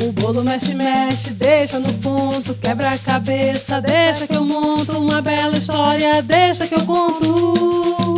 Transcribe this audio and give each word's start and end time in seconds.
O 0.00 0.12
bolo 0.12 0.44
mexe, 0.44 0.74
mexe, 0.74 1.30
deixa 1.32 1.80
no 1.80 1.92
ponto, 1.94 2.54
quebra 2.54 2.90
a 2.90 2.98
cabeça, 2.98 3.80
deixa 3.80 4.26
que 4.28 4.36
eu 4.36 4.44
monto 4.44 4.96
uma 4.96 5.20
bela 5.20 5.56
história, 5.56 6.22
deixa 6.22 6.68
que 6.68 6.74
eu 6.74 6.86
conto. 6.86 8.14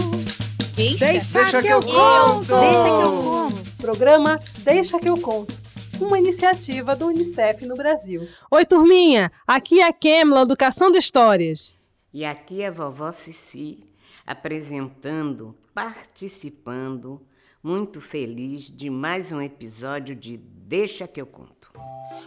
Deixa, 0.76 1.06
Deixa, 1.06 1.38
deixa 1.42 1.62
que, 1.62 1.68
que 1.68 1.72
eu 1.72 1.80
eu 1.80 1.82
conto. 1.82 2.46
Deixa 2.46 2.84
que 2.84 3.02
eu 3.02 3.22
conto. 3.22 3.76
Programa 3.78 4.40
Deixa 4.62 4.98
que 4.98 5.08
eu 5.08 5.18
conto. 5.18 5.54
Uma 6.00 6.18
iniciativa 6.18 6.94
do 6.94 7.06
Unicef 7.06 7.66
no 7.66 7.74
Brasil. 7.74 8.26
Oi, 8.50 8.64
turminha! 8.64 9.30
Aqui 9.46 9.80
é 9.80 9.88
a 9.88 9.92
Kemla, 9.92 10.42
Educação 10.42 10.90
de 10.90 10.98
Histórias. 10.98 11.76
E 12.12 12.24
aqui 12.24 12.62
é 12.62 12.68
a 12.68 12.70
vovó 12.70 13.10
Cici, 13.10 13.84
apresentando, 14.26 15.54
participando, 15.74 17.20
muito 17.62 18.00
feliz 18.00 18.70
de 18.70 18.88
mais 18.88 19.32
um 19.32 19.40
episódio 19.40 20.14
de 20.14 20.36
Deixa 20.38 21.06
que 21.06 21.20
eu 21.20 21.26
conto. 21.26 21.59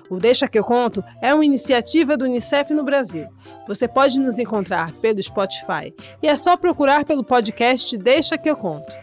O 0.10 0.18
Deixa 0.18 0.48
que 0.48 0.60
eu 0.60 0.64
conto 0.64 1.04
é 1.22 1.34
uma 1.34 1.46
iniciativa 1.46 2.18
do 2.18 2.26
Unicef 2.26 2.74
no 2.74 2.84
Brasil. 2.84 3.28
Você 3.68 3.88
pode 3.88 4.20
nos 4.20 4.38
encontrar 4.38 4.92
pelo 4.94 5.22
Spotify 5.22 5.94
e 6.22 6.28
é 6.28 6.36
só 6.36 6.58
procurar 6.58 7.06
pelo 7.06 7.24
podcast 7.24 7.98
Deixa 7.98 8.38
que 8.38 8.50
eu 8.50 8.56
conto. 8.56 8.94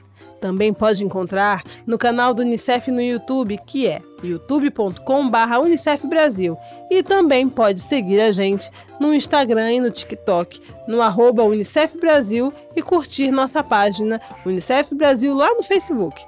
Também 0.41 0.73
pode 0.73 1.05
encontrar 1.05 1.63
no 1.87 1.99
canal 1.99 2.33
do 2.33 2.43
Unicef 2.43 2.91
no 2.91 3.03
YouTube, 3.03 3.61
que 3.67 3.87
é 3.87 4.01
youtube.com/unicef 4.23 6.07
Brasil, 6.07 6.57
e 6.91 7.03
também 7.03 7.47
pode 7.49 7.81
seguir 7.81 8.21
a 8.21 8.33
gente 8.33 8.71
no 8.99 9.15
Instagram 9.15 9.73
e 9.73 9.81
no 9.81 9.91
TikTok, 9.91 10.61
no 10.89 11.03
arroba 11.03 11.45
Unicef 11.45 11.99
Brasil 11.99 12.51
e 12.75 12.83
curtir 12.83 13.31
nossa 13.31 13.63
página 13.63 14.21
Unicef 14.47 14.95
Brasil 14.95 15.35
lá 15.35 15.53
no 15.55 15.63
Facebook. 15.63 16.25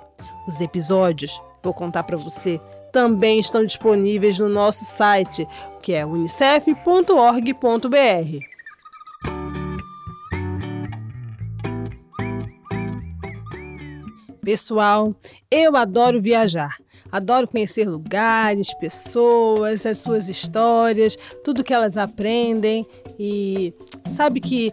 Os 0.47 0.61
episódios, 0.61 1.41
vou 1.63 1.73
contar 1.73 2.02
para 2.02 2.16
você, 2.16 2.61
também 2.92 3.41
estão 3.41 3.64
disponíveis 3.64 4.38
no 4.38 4.48
nosso 4.48 4.84
site, 4.84 5.48
que 5.80 5.92
é 5.92 6.05
unicef.org.br. 6.05 6.79
Pessoal, 14.45 15.15
eu 15.51 15.76
adoro 15.76 16.21
viajar. 16.21 16.76
Adoro 17.10 17.46
conhecer 17.46 17.88
lugares, 17.88 18.73
pessoas, 18.74 19.84
as 19.84 19.99
suas 19.99 20.29
histórias, 20.29 21.18
tudo 21.45 21.62
que 21.62 21.74
elas 21.74 21.99
aprendem 21.99 22.87
e 23.18 23.74
sabe 24.16 24.40
que 24.40 24.73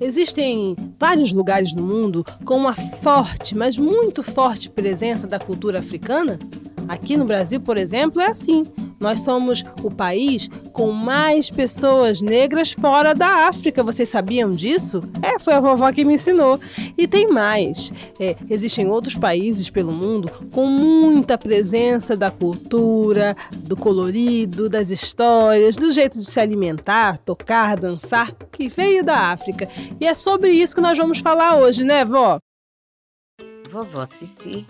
existem 0.00 0.74
vários 0.98 1.30
lugares 1.30 1.74
no 1.74 1.82
mundo 1.82 2.24
com 2.44 2.56
uma 2.56 2.74
forte, 2.74 3.54
mas 3.54 3.76
muito 3.76 4.22
forte 4.22 4.70
presença 4.70 5.26
da 5.26 5.38
cultura 5.38 5.78
africana? 5.78 6.38
Aqui 6.88 7.16
no 7.16 7.24
Brasil, 7.24 7.60
por 7.60 7.76
exemplo, 7.76 8.20
é 8.20 8.26
assim. 8.26 8.64
Nós 9.00 9.20
somos 9.20 9.64
o 9.82 9.90
país 9.90 10.48
com 10.72 10.90
mais 10.92 11.50
pessoas 11.50 12.20
negras 12.20 12.72
fora 12.72 13.14
da 13.14 13.48
África. 13.48 13.82
Vocês 13.82 14.08
sabiam 14.08 14.54
disso? 14.54 15.02
É, 15.22 15.38
foi 15.38 15.54
a 15.54 15.60
vovó 15.60 15.90
que 15.92 16.04
me 16.04 16.14
ensinou. 16.14 16.58
E 16.96 17.06
tem 17.06 17.28
mais. 17.28 17.92
É, 18.18 18.36
existem 18.48 18.88
outros 18.88 19.14
países 19.14 19.68
pelo 19.68 19.92
mundo 19.92 20.30
com 20.52 20.66
muita 20.66 21.36
presença 21.36 22.16
da 22.16 22.30
cultura, 22.30 23.36
do 23.52 23.76
colorido, 23.76 24.68
das 24.68 24.90
histórias, 24.90 25.76
do 25.76 25.90
jeito 25.90 26.20
de 26.20 26.28
se 26.28 26.40
alimentar, 26.40 27.18
tocar, 27.18 27.78
dançar, 27.78 28.32
que 28.52 28.68
veio 28.68 29.04
da 29.04 29.32
África. 29.32 29.68
E 30.00 30.06
é 30.06 30.14
sobre 30.14 30.50
isso 30.50 30.74
que 30.74 30.80
nós 30.80 30.96
vamos 30.96 31.18
falar 31.18 31.56
hoje, 31.56 31.84
né, 31.84 32.04
vó? 32.04 32.38
Vovó 33.70 34.06
Cici 34.06 34.66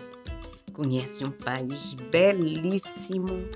conhece 0.75 1.23
um 1.23 1.31
país 1.31 1.95
belíssimo, 2.11 3.47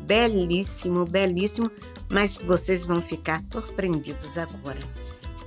belíssimo, 0.00 1.04
belíssimo, 1.04 1.70
mas 2.10 2.40
vocês 2.40 2.84
vão 2.84 3.00
ficar 3.00 3.40
surpreendidos 3.40 4.36
agora. 4.36 4.80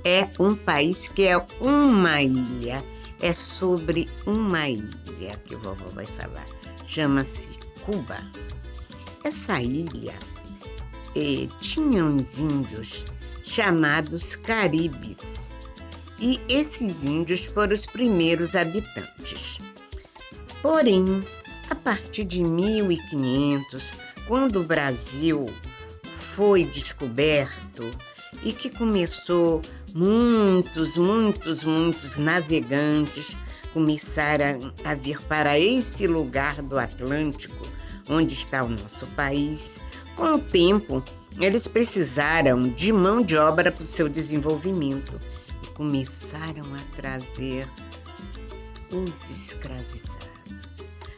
É 0.04 0.28
um 0.40 0.56
país 0.56 1.06
que 1.08 1.26
é 1.26 1.36
uma 1.60 2.20
ilha, 2.22 2.82
é 3.20 3.32
sobre 3.32 4.08
uma 4.26 4.68
ilha 4.68 5.36
que 5.44 5.54
a 5.54 5.58
vovó 5.58 5.86
vai 5.94 6.06
falar. 6.06 6.46
Chama-se 6.84 7.50
Cuba. 7.84 8.18
Essa 9.22 9.60
ilha 9.60 10.14
eh, 11.14 11.46
tinha 11.60 12.04
uns 12.04 12.38
índios 12.38 13.04
chamados 13.44 14.34
Caribes. 14.34 15.46
E 16.18 16.40
esses 16.48 17.04
índios 17.04 17.44
foram 17.44 17.74
os 17.74 17.86
primeiros 17.86 18.56
habitantes. 18.56 19.58
Porém, 20.62 21.24
a 21.68 21.74
partir 21.74 22.22
de 22.22 22.44
1500, 22.44 23.92
quando 24.28 24.60
o 24.60 24.64
Brasil 24.64 25.46
foi 26.34 26.64
descoberto 26.64 27.90
e 28.44 28.52
que 28.52 28.70
começou 28.70 29.60
muitos, 29.92 30.96
muitos, 30.96 31.64
muitos 31.64 32.16
navegantes 32.16 33.36
começaram 33.72 34.72
a 34.84 34.94
vir 34.94 35.20
para 35.22 35.58
esse 35.58 36.06
lugar 36.06 36.62
do 36.62 36.78
Atlântico, 36.78 37.66
onde 38.08 38.32
está 38.32 38.62
o 38.62 38.68
nosso 38.68 39.06
país. 39.08 39.74
Com 40.14 40.34
o 40.34 40.38
tempo, 40.38 41.02
eles 41.40 41.66
precisaram 41.66 42.68
de 42.68 42.92
mão 42.92 43.20
de 43.20 43.36
obra 43.36 43.72
para 43.72 43.82
o 43.82 43.86
seu 43.86 44.08
desenvolvimento 44.08 45.18
e 45.64 45.66
começaram 45.70 46.62
a 46.74 46.96
trazer 46.96 47.66
os 48.92 49.30
escravizados 49.30 50.11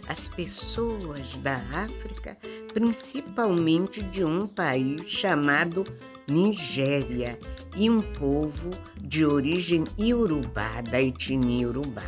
as 0.08 0.28
pessoas 0.28 1.36
da 1.38 1.56
África, 1.72 2.36
principalmente 2.72 4.02
de 4.02 4.24
um 4.24 4.46
país 4.46 5.08
chamado 5.08 5.84
Nigéria 6.26 7.38
e 7.76 7.90
um 7.90 8.00
povo 8.00 8.70
de 9.00 9.24
origem 9.24 9.84
iorubá, 9.98 10.80
da 10.80 11.00
etnia 11.00 11.62
iorubá. 11.62 12.04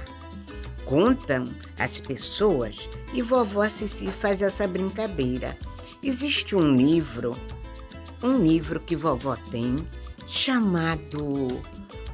Contam 0.84 1.44
as 1.78 1.98
pessoas 1.98 2.88
e 3.12 3.20
vovó 3.20 3.68
Cici 3.68 4.06
faz 4.06 4.40
essa 4.40 4.66
brincadeira. 4.68 5.58
Existe 6.02 6.54
um 6.54 6.74
livro, 6.74 7.36
um 8.22 8.38
livro 8.38 8.78
que 8.78 8.94
vovó 8.94 9.36
tem, 9.50 9.76
chamado 10.28 11.60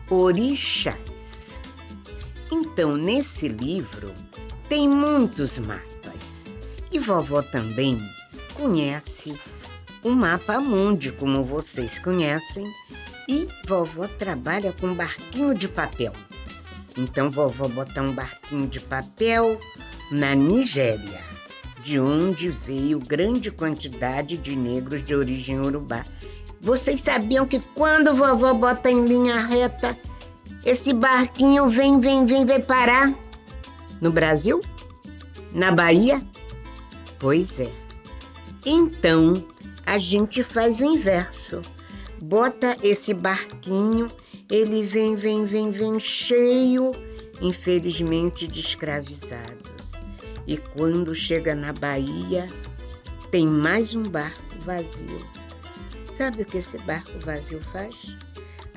Orixás. 0.09 1.61
Então, 2.51 2.97
nesse 2.97 3.49
livro, 3.49 4.13
tem 4.73 4.89
muitos 4.89 5.59
mapas. 5.59 6.47
E 6.91 6.99
vovó 6.99 7.43
também 7.43 8.01
conhece 8.55 9.39
o 10.03 10.09
mapa 10.09 10.59
mundi, 10.61 11.13
como 11.13 11.45
vocês 11.45 11.99
conhecem, 11.99 12.65
e 13.29 13.47
vovó 13.69 14.09
trabalha 14.09 14.73
com 14.73 14.95
barquinho 14.95 15.53
de 15.53 15.69
papel. 15.69 16.15
Então, 16.97 17.31
vovó 17.31 17.69
bota 17.69 18.01
um 18.01 18.13
barquinho 18.13 18.67
de 18.67 18.81
papel 18.81 19.61
na 20.11 20.35
Nigéria, 20.35 21.21
de 21.83 22.01
onde 22.01 22.49
veio 22.49 22.99
grande 22.99 23.51
quantidade 23.51 24.39
de 24.39 24.57
negros 24.57 25.05
de 25.05 25.15
origem 25.15 25.61
urubá. 25.61 26.03
Vocês 26.63 27.03
sabiam 27.03 27.47
que 27.47 27.61
quando 27.75 28.15
vovó 28.15 28.55
bota 28.55 28.91
em 28.91 29.05
linha 29.05 29.39
reta, 29.39 29.95
esse 30.65 30.95
barquinho 30.95 31.69
vem, 31.69 32.01
vem, 32.01 32.25
vem, 32.25 32.47
vem 32.47 32.61
parar 32.63 33.13
no 34.03 34.11
Brasil? 34.11 34.61
Na 35.53 35.71
Bahia? 35.71 36.21
Pois 37.21 37.61
é. 37.61 37.71
Então, 38.67 39.33
a 39.87 39.97
gente 39.97 40.43
faz 40.43 40.81
o 40.81 40.85
inverso. 40.85 41.63
Bota 42.21 42.77
esse 42.83 43.15
barquinho, 43.15 44.09
ele 44.51 44.85
vem, 44.85 45.15
vem, 45.15 45.45
vem, 45.45 45.71
vem 45.71 46.01
cheio, 46.01 46.91
infelizmente, 47.41 48.49
de 48.49 48.61
escravizados. 48.61 49.93
E 50.47 50.57
quando 50.57 51.15
chega 51.15 51.55
na 51.55 51.73
Bahia, 51.73 52.49
tem 53.31 53.47
mais 53.47 53.95
um 53.95 54.03
barco 54.03 54.43
vazio. 54.61 55.25
Sabe 56.17 56.43
o 56.43 56.45
que 56.45 56.59
esse 56.59 56.79
barco 56.79 57.19
vazio 57.21 57.61
faz? 57.73 58.17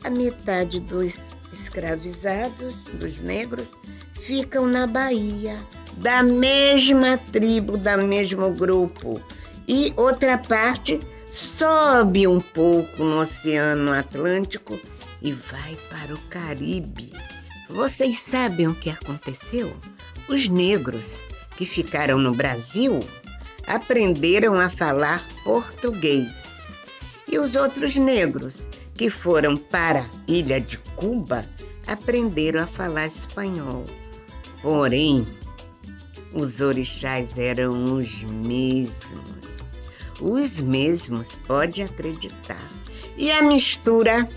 A 0.03 0.09
metade 0.09 0.79
dos 0.79 1.35
escravizados, 1.51 2.83
dos 2.99 3.21
negros, 3.21 3.71
ficam 4.25 4.65
na 4.65 4.87
Bahia, 4.87 5.55
da 5.97 6.23
mesma 6.23 7.17
tribo, 7.31 7.77
da 7.77 7.95
mesmo 7.95 8.51
grupo. 8.51 9.21
E 9.67 9.93
outra 9.95 10.37
parte 10.37 10.99
sobe 11.31 12.27
um 12.27 12.39
pouco 12.39 13.03
no 13.03 13.19
Oceano 13.19 13.93
Atlântico 13.93 14.79
e 15.21 15.31
vai 15.31 15.77
para 15.89 16.13
o 16.13 16.17
Caribe. 16.29 17.13
Vocês 17.69 18.19
sabem 18.19 18.67
o 18.67 18.75
que 18.75 18.89
aconteceu? 18.89 19.75
Os 20.27 20.49
negros 20.49 21.19
que 21.55 21.65
ficaram 21.65 22.17
no 22.17 22.31
Brasil 22.31 22.99
aprenderam 23.67 24.59
a 24.59 24.69
falar 24.69 25.23
português. 25.43 26.55
E 27.27 27.37
os 27.37 27.55
outros 27.55 27.95
negros 27.95 28.67
que 28.93 29.09
foram 29.09 29.57
para 29.57 30.01
a 30.01 30.05
ilha 30.27 30.59
de 30.59 30.77
Cuba 30.95 31.45
aprenderam 31.85 32.63
a 32.63 32.67
falar 32.67 33.05
espanhol. 33.05 33.85
Porém, 34.65 35.23
os 36.33 36.59
orixás 36.59 37.37
eram 37.37 37.97
os 37.97 38.23
mesmos. 38.23 39.45
Os 40.19 40.59
mesmos, 40.59 41.35
pode 41.45 41.83
acreditar. 41.83 42.67
E 43.15 43.29
a 43.29 43.43
mistura? 43.43 44.27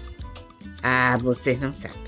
Ah, 0.83 1.17
vocês 1.19 1.59
não 1.59 1.73
sabem. 1.73 1.99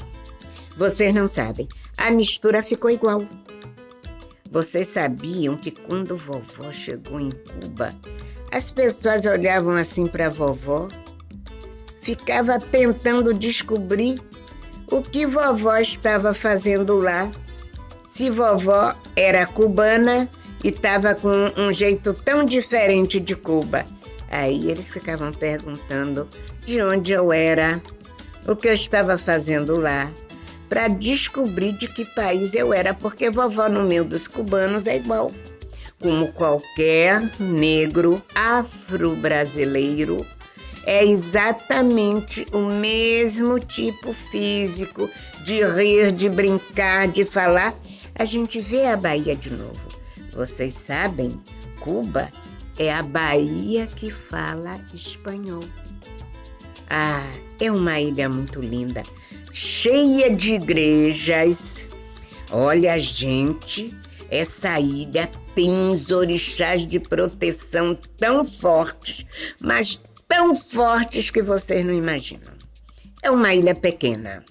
Vocês 0.77 1.15
não 1.15 1.27
sabem. 1.27 1.67
A 1.97 2.11
mistura 2.11 2.63
ficou 2.63 2.91
igual. 2.91 3.25
Vocês 4.51 4.89
sabiam 4.89 5.57
que 5.57 5.71
quando 5.71 6.15
vovó 6.15 6.71
chegou 6.73 7.19
em 7.19 7.31
Cuba, 7.31 7.97
as 8.53 8.71
pessoas 8.71 9.25
olhavam 9.25 9.73
assim 9.73 10.07
para 10.07 10.29
vovó, 10.29 10.91
ficava 12.03 12.61
tentando 12.61 13.33
descobrir 13.33 14.21
o 14.91 15.01
que 15.01 15.27
vovó 15.27 15.79
estava 15.79 16.35
fazendo 16.35 16.99
lá. 16.99 17.31
Se 18.11 18.29
vovó 18.29 18.95
era 19.15 19.47
cubana 19.47 20.29
e 20.65 20.69
estava 20.69 21.15
com 21.15 21.53
um 21.57 21.73
jeito 21.73 22.13
tão 22.13 22.45
diferente 22.45 23.21
de 23.21 23.37
Cuba. 23.37 23.87
Aí 24.29 24.71
eles 24.71 24.89
ficavam 24.89 25.33
perguntando 25.33 26.29
de 26.67 26.83
onde 26.83 27.13
eu 27.13 27.33
era, 27.33 27.81
o 28.47 28.57
que 28.57 28.69
eu 28.69 28.73
estava 28.73 29.17
fazendo 29.17 29.77
lá, 29.77 30.11
para 30.69 30.89
descobrir 30.89 31.73
de 31.73 31.89
que 31.89 32.05
país 32.05 32.55
eu 32.55 32.75
era, 32.75 32.93
porque 32.93 33.31
vovó 33.31 33.69
no 33.69 33.83
meio 33.83 34.05
dos 34.05 34.29
cubanos 34.29 34.87
é 34.87 34.97
igual. 34.97 35.33
Como 36.01 36.33
qualquer 36.33 37.23
negro 37.39 38.23
afro-brasileiro, 38.35 40.25
é 40.85 41.05
exatamente 41.05 42.47
o 42.53 42.61
mesmo 42.61 43.59
tipo 43.59 44.13
físico 44.13 45.09
de 45.45 45.63
rir, 45.65 46.13
de 46.13 46.29
brincar, 46.29 47.09
de 47.09 47.25
falar. 47.25 47.75
A 48.15 48.25
gente 48.25 48.61
vê 48.61 48.87
a 48.87 48.97
Bahia 48.97 49.37
de 49.37 49.51
novo. 49.51 49.81
Vocês 50.33 50.75
sabem, 50.75 51.41
Cuba 51.81 52.31
é 52.79 52.93
a 52.93 53.03
Bahia 53.03 53.87
que 53.87 54.11
fala 54.11 54.81
espanhol. 54.95 55.65
Ah, 56.89 57.31
é 57.61 57.71
uma 57.71 58.01
ilha 58.01 58.29
muito 58.29 58.61
linda, 58.61 59.03
cheia 59.53 60.35
de 60.35 60.55
igrejas. 60.55 61.89
Olha, 62.51 62.99
gente, 62.99 63.95
essa 64.31 64.81
ilha 64.81 65.31
tem 65.55 65.71
uns 65.71 66.11
orixás 66.11 66.87
de 66.87 66.99
proteção 66.99 67.97
tão 68.17 68.45
fortes, 68.45 69.27
mas 69.61 70.03
tão 70.27 70.55
fortes 70.55 71.31
que 71.31 71.43
vocês 71.43 71.85
não 71.85 71.93
imaginam. 71.93 72.53
É 73.23 73.31
uma 73.31 73.55
ilha 73.55 73.75
pequena. 73.75 74.45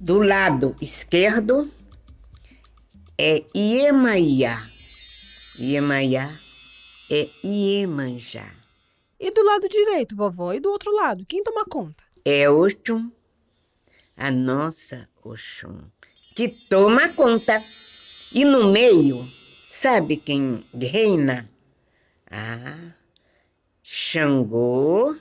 Do 0.00 0.18
lado 0.18 0.74
esquerdo 0.80 1.70
é 3.18 3.44
Iemanjá. 3.52 4.64
Iemanjá 5.58 6.30
é 7.10 7.28
Iemanjá. 7.44 8.48
E 9.18 9.32
do 9.32 9.42
lado 9.42 9.68
direito, 9.68 10.14
vovó? 10.14 10.52
E 10.52 10.60
do 10.60 10.70
outro 10.70 10.94
lado? 10.94 11.26
Quem 11.26 11.42
toma 11.42 11.64
conta? 11.64 12.04
É 12.24 12.48
Oxum, 12.48 13.10
a 14.16 14.30
nossa 14.30 15.08
Oxum, 15.24 15.80
que 16.36 16.48
toma 16.48 17.08
conta. 17.08 17.60
E 18.32 18.44
no 18.44 18.70
meio, 18.70 19.26
sabe 19.66 20.16
quem 20.16 20.64
reina? 20.72 21.50
Ah, 22.30 22.92
Xangô, 23.82 25.16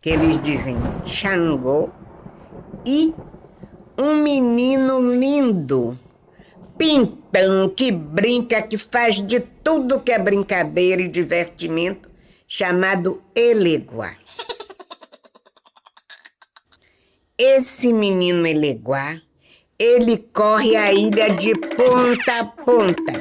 que 0.00 0.10
eles 0.10 0.38
dizem 0.40 0.76
Xangô, 1.04 1.90
e 2.86 3.12
um 3.98 4.22
menino 4.22 5.00
lindo, 5.14 5.98
pintão, 6.82 7.68
que 7.68 7.92
brinca, 7.92 8.60
que 8.60 8.76
faz 8.76 9.22
de 9.22 9.38
tudo 9.38 10.00
que 10.00 10.10
é 10.10 10.18
brincadeira 10.18 11.00
e 11.00 11.06
divertimento, 11.06 12.10
chamado 12.48 13.22
Eleguá. 13.36 14.16
Esse 17.38 17.92
menino 17.92 18.44
Eleguá, 18.44 19.20
ele 19.78 20.16
corre 20.32 20.74
a 20.74 20.92
ilha 20.92 21.28
de 21.28 21.54
ponta 21.54 22.40
a 22.40 22.44
ponta, 22.46 23.12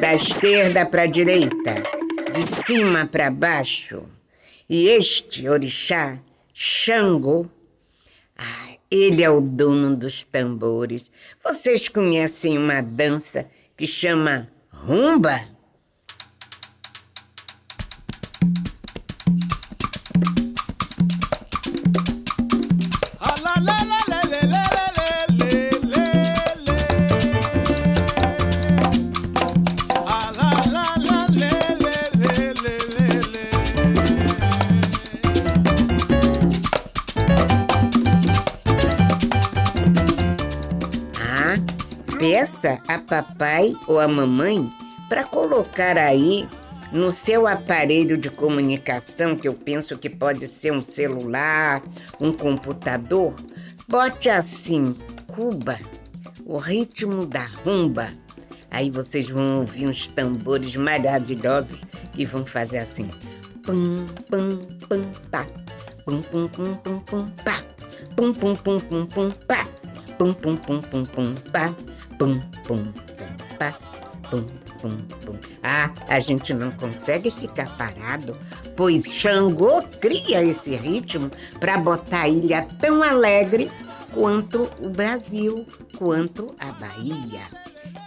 da 0.00 0.12
esquerda 0.12 0.84
para 0.84 1.02
a 1.02 1.06
direita 1.06 1.84
de 2.32 2.66
cima 2.66 3.06
para 3.06 3.30
baixo. 3.30 4.02
E 4.68 4.88
este 4.88 5.48
orixá, 5.48 6.18
Xangô, 6.52 7.46
ele 8.90 9.22
é 9.22 9.30
o 9.30 9.40
dono 9.40 9.96
dos 9.96 10.24
tambores. 10.24 11.10
Vocês 11.42 11.88
conhecem 11.88 12.58
uma 12.58 12.80
dança 12.80 13.46
que 13.76 13.86
chama 13.86 14.48
rumba? 14.70 15.53
Peça 42.24 42.80
a 42.88 42.98
papai 42.98 43.76
ou 43.86 44.00
a 44.00 44.08
mamãe 44.08 44.70
para 45.10 45.24
colocar 45.24 45.98
aí 45.98 46.48
no 46.90 47.12
seu 47.12 47.46
aparelho 47.46 48.16
de 48.16 48.30
comunicação, 48.30 49.36
que 49.36 49.46
eu 49.46 49.52
penso 49.52 49.98
que 49.98 50.08
pode 50.08 50.46
ser 50.46 50.72
um 50.72 50.82
celular, 50.82 51.82
um 52.18 52.32
computador, 52.32 53.36
bote 53.86 54.30
assim, 54.30 54.96
Cuba, 55.26 55.78
o 56.46 56.56
ritmo 56.56 57.26
da 57.26 57.44
rumba. 57.62 58.08
Aí 58.70 58.90
vocês 58.90 59.28
vão 59.28 59.58
ouvir 59.58 59.86
uns 59.86 60.06
tambores 60.06 60.76
maravilhosos 60.76 61.84
que 62.10 62.24
vão 62.24 62.46
fazer 62.46 62.78
assim. 62.78 63.10
Pum, 63.64 64.06
pum, 64.30 64.56
pum, 64.88 65.12
pá. 65.30 65.46
Pum, 66.06 66.22
pum, 66.22 66.48
pum, 66.48 66.74
pum, 66.76 67.00
pum, 67.00 67.26
pá. 67.44 67.62
Pum, 68.16 68.32
pum, 68.32 68.56
pum, 68.56 68.80
pum, 68.80 69.04
pum, 69.04 69.30
pá. 69.46 69.68
Pum, 70.16 70.32
pum, 70.32 70.56
pum, 70.56 70.80
pum, 70.80 71.04
pum, 71.04 71.34
pá. 71.52 71.74
Pum, 72.18 72.38
pum, 72.66 72.82
pum, 72.84 73.56
pá, 73.58 73.72
pum, 74.30 74.46
pum, 74.80 74.96
pum. 75.24 75.38
Ah, 75.62 75.90
a 76.08 76.20
gente 76.20 76.54
não 76.54 76.70
consegue 76.70 77.30
ficar 77.30 77.76
parado, 77.76 78.36
pois 78.76 79.04
Xangô 79.04 79.82
cria 80.00 80.42
esse 80.42 80.76
ritmo 80.76 81.30
para 81.58 81.78
botar 81.78 82.22
a 82.22 82.28
ilha 82.28 82.66
tão 82.80 83.02
alegre 83.02 83.70
quanto 84.12 84.70
o 84.80 84.88
Brasil, 84.88 85.66
quanto 85.96 86.54
a 86.58 86.72
Bahia. 86.72 87.42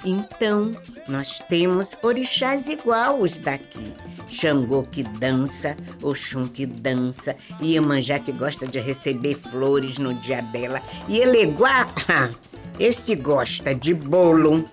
Então, 0.06 0.72
nós 1.08 1.40
temos 1.50 1.98
orixás 2.02 2.70
igual 2.70 3.20
os 3.20 3.38
daqui. 3.38 3.94
Xangô 4.30 4.84
que 4.84 5.04
dança, 5.04 5.76
Oxum 6.02 6.48
que 6.48 6.66
dança, 6.66 7.36
Iemanjá 7.62 8.20
que 8.20 8.32
gosta 8.32 8.68
de 8.68 8.80
receber 8.80 9.36
flores 9.36 9.98
no 9.98 10.14
dia 10.14 10.42
dela, 10.42 10.82
e 11.08 11.18
Eleguá, 11.18 11.90
esse 12.80 13.16
gosta 13.16 13.74
de 13.74 13.94
bolo, 13.94 14.64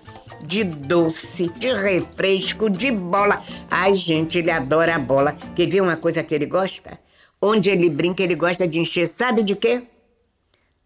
de 0.43 0.63
doce, 0.63 1.49
de 1.57 1.73
refresco, 1.73 2.69
de 2.69 2.91
bola. 2.91 3.43
Ai, 3.69 3.95
gente, 3.95 4.39
ele 4.39 4.51
adora 4.51 4.95
a 4.95 4.99
bola. 4.99 5.33
Quer 5.55 5.67
ver 5.67 5.81
uma 5.81 5.97
coisa 5.97 6.23
que 6.23 6.33
ele 6.33 6.45
gosta? 6.45 6.99
Onde 7.41 7.69
ele 7.69 7.89
brinca, 7.89 8.23
ele 8.23 8.35
gosta 8.35 8.67
de 8.67 8.79
encher, 8.79 9.07
sabe 9.07 9.43
de 9.43 9.55
quê? 9.55 9.83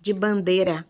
De 0.01 0.13
bandeira 0.13 0.88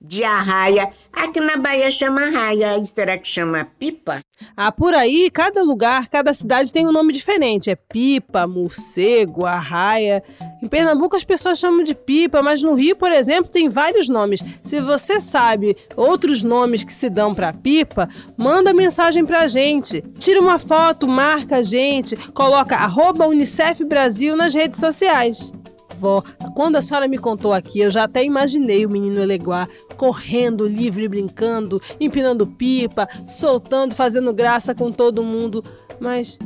de 0.00 0.22
arraia. 0.22 0.90
Aqui 1.12 1.40
na 1.40 1.56
Bahia 1.56 1.90
chama 1.90 2.22
arraia, 2.22 2.82
será 2.84 3.18
que 3.18 3.26
chama 3.26 3.66
pipa? 3.78 4.20
Ah, 4.56 4.70
por 4.70 4.94
aí, 4.94 5.30
cada 5.30 5.62
lugar, 5.62 6.08
cada 6.08 6.32
cidade 6.32 6.72
tem 6.72 6.86
um 6.86 6.92
nome 6.92 7.12
diferente. 7.12 7.70
É 7.70 7.74
pipa, 7.74 8.46
morcego, 8.46 9.44
arraia. 9.44 10.22
Em 10.62 10.68
Pernambuco 10.68 11.16
as 11.16 11.24
pessoas 11.24 11.58
chamam 11.58 11.82
de 11.82 11.94
pipa, 11.94 12.40
mas 12.42 12.62
no 12.62 12.74
Rio, 12.74 12.94
por 12.94 13.10
exemplo, 13.10 13.50
tem 13.50 13.68
vários 13.68 14.08
nomes. 14.08 14.40
Se 14.62 14.80
você 14.80 15.20
sabe 15.20 15.76
outros 15.96 16.42
nomes 16.42 16.84
que 16.84 16.92
se 16.92 17.10
dão 17.10 17.34
para 17.34 17.52
pipa, 17.52 18.08
manda 18.36 18.72
mensagem 18.72 19.24
pra 19.24 19.48
gente. 19.48 20.02
Tira 20.18 20.40
uma 20.40 20.58
foto, 20.58 21.08
marca 21.08 21.56
a 21.56 21.62
gente, 21.62 22.16
coloca 22.32 22.76
arroba 22.76 23.26
Unicef 23.26 23.84
Brasil 23.84 24.36
nas 24.36 24.54
redes 24.54 24.78
sociais 24.78 25.52
avó. 25.90 26.22
Quando 26.54 26.76
a 26.76 26.82
senhora 26.82 27.08
me 27.08 27.18
contou 27.18 27.52
aqui, 27.52 27.80
eu 27.80 27.90
já 27.90 28.04
até 28.04 28.24
imaginei 28.24 28.84
o 28.84 28.90
menino 28.90 29.20
Eleguá 29.20 29.68
correndo 29.96 30.66
livre, 30.66 31.08
brincando, 31.08 31.82
empinando 32.00 32.46
pipa, 32.46 33.08
soltando, 33.26 33.94
fazendo 33.94 34.32
graça 34.32 34.74
com 34.74 34.92
todo 34.92 35.24
mundo. 35.24 35.64
Mas 36.00 36.38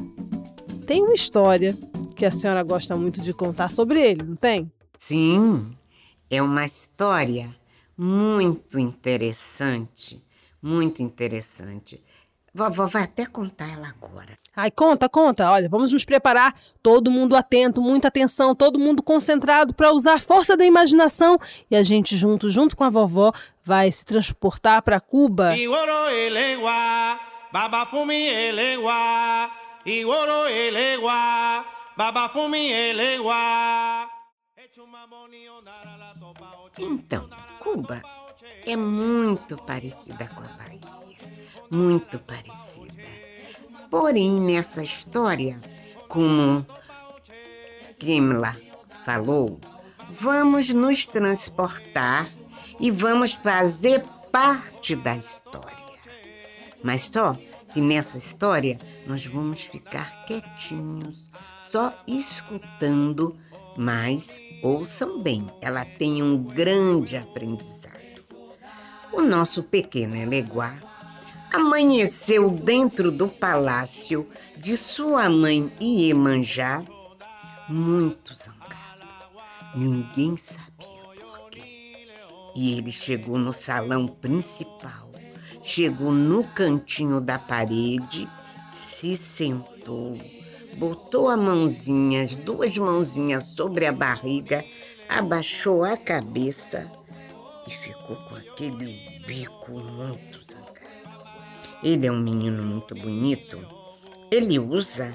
tem 0.86 1.02
uma 1.02 1.14
história 1.14 1.76
que 2.16 2.24
a 2.24 2.30
senhora 2.30 2.62
gosta 2.62 2.96
muito 2.96 3.20
de 3.20 3.32
contar 3.32 3.70
sobre 3.70 4.00
ele, 4.00 4.22
não 4.22 4.36
tem? 4.36 4.70
Sim, 4.98 5.76
é 6.30 6.40
uma 6.40 6.64
história 6.64 7.54
muito 7.96 8.78
interessante, 8.78 10.22
muito 10.62 11.02
interessante. 11.02 12.02
Vovó 12.54 12.86
vai 12.86 13.04
até 13.04 13.26
contar 13.26 13.72
ela 13.72 13.88
agora. 13.88 14.38
Ai, 14.54 14.70
conta, 14.70 15.08
conta. 15.08 15.50
Olha, 15.50 15.68
vamos 15.68 15.92
nos 15.92 16.04
preparar. 16.04 16.54
Todo 16.82 17.10
mundo 17.10 17.34
atento, 17.34 17.80
muita 17.80 18.08
atenção, 18.08 18.54
todo 18.54 18.78
mundo 18.78 19.02
concentrado 19.02 19.72
para 19.72 19.92
usar 19.92 20.14
a 20.14 20.20
força 20.20 20.56
da 20.56 20.64
imaginação 20.64 21.38
e 21.70 21.76
a 21.76 21.82
gente 21.82 22.16
junto, 22.16 22.50
junto 22.50 22.76
com 22.76 22.84
a 22.84 22.90
vovó, 22.90 23.32
vai 23.64 23.90
se 23.90 24.04
transportar 24.04 24.82
para 24.82 25.00
Cuba. 25.00 25.56
Então, 36.78 37.28
Cuba 37.58 38.02
é 38.66 38.76
muito 38.76 39.56
parecida 39.56 40.28
com 40.28 40.42
a 40.42 40.48
Bahia. 40.48 41.02
Muito 41.70 42.18
parecida. 42.18 43.21
Porém, 43.92 44.40
nessa 44.40 44.82
história, 44.82 45.60
como 46.08 46.66
Kimla 47.98 48.56
falou, 49.04 49.60
vamos 50.08 50.72
nos 50.72 51.04
transportar 51.04 52.26
e 52.80 52.90
vamos 52.90 53.34
fazer 53.34 54.02
parte 54.32 54.96
da 54.96 55.14
história. 55.14 55.76
Mas 56.82 57.10
só 57.10 57.36
que 57.74 57.82
nessa 57.82 58.16
história 58.16 58.78
nós 59.06 59.26
vamos 59.26 59.64
ficar 59.64 60.24
quietinhos, 60.24 61.30
só 61.60 61.92
escutando, 62.06 63.36
mas 63.76 64.40
ouçam 64.62 65.22
bem, 65.22 65.46
ela 65.60 65.84
tem 65.84 66.22
um 66.22 66.42
grande 66.42 67.14
aprendizado. 67.14 68.24
O 69.12 69.20
nosso 69.20 69.62
pequeno 69.62 70.16
Eleguá 70.16 70.91
amanheceu 71.52 72.48
dentro 72.48 73.12
do 73.12 73.28
palácio 73.28 74.26
de 74.56 74.76
sua 74.76 75.28
mãe 75.28 75.70
Iemanjá 75.80 76.82
muito 77.68 78.34
zangado. 78.34 79.06
Ninguém 79.74 80.36
sabia 80.36 81.02
por 81.20 81.50
quê. 81.50 82.08
E 82.56 82.78
ele 82.78 82.90
chegou 82.90 83.38
no 83.38 83.52
salão 83.52 84.06
principal, 84.06 85.10
chegou 85.62 86.10
no 86.10 86.44
cantinho 86.44 87.20
da 87.20 87.38
parede, 87.38 88.28
se 88.68 89.14
sentou, 89.14 90.18
botou 90.78 91.28
a 91.28 91.36
mãozinha, 91.36 92.22
as 92.22 92.34
duas 92.34 92.76
mãozinhas 92.78 93.44
sobre 93.44 93.86
a 93.86 93.92
barriga, 93.92 94.64
abaixou 95.08 95.84
a 95.84 95.96
cabeça 95.96 96.90
e 97.66 97.70
ficou 97.70 98.16
com 98.16 98.36
aquele 98.36 99.22
bico 99.26 99.72
muito 99.72 100.42
ele 101.82 102.06
é 102.06 102.12
um 102.12 102.20
menino 102.20 102.62
muito 102.62 102.94
bonito. 102.94 103.58
Ele 104.30 104.58
usa 104.58 105.12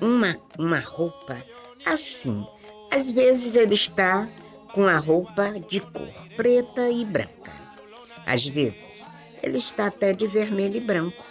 uma, 0.00 0.36
uma 0.58 0.78
roupa 0.78 1.44
assim. 1.84 2.46
Às 2.90 3.10
vezes 3.10 3.56
ele 3.56 3.74
está 3.74 4.28
com 4.72 4.86
a 4.86 4.96
roupa 4.96 5.52
de 5.68 5.80
cor 5.80 6.28
preta 6.36 6.88
e 6.90 7.04
branca. 7.04 7.52
Às 8.24 8.46
vezes 8.46 9.06
ele 9.42 9.58
está 9.58 9.86
até 9.86 10.12
de 10.12 10.26
vermelho 10.26 10.76
e 10.76 10.80
branco. 10.80 11.24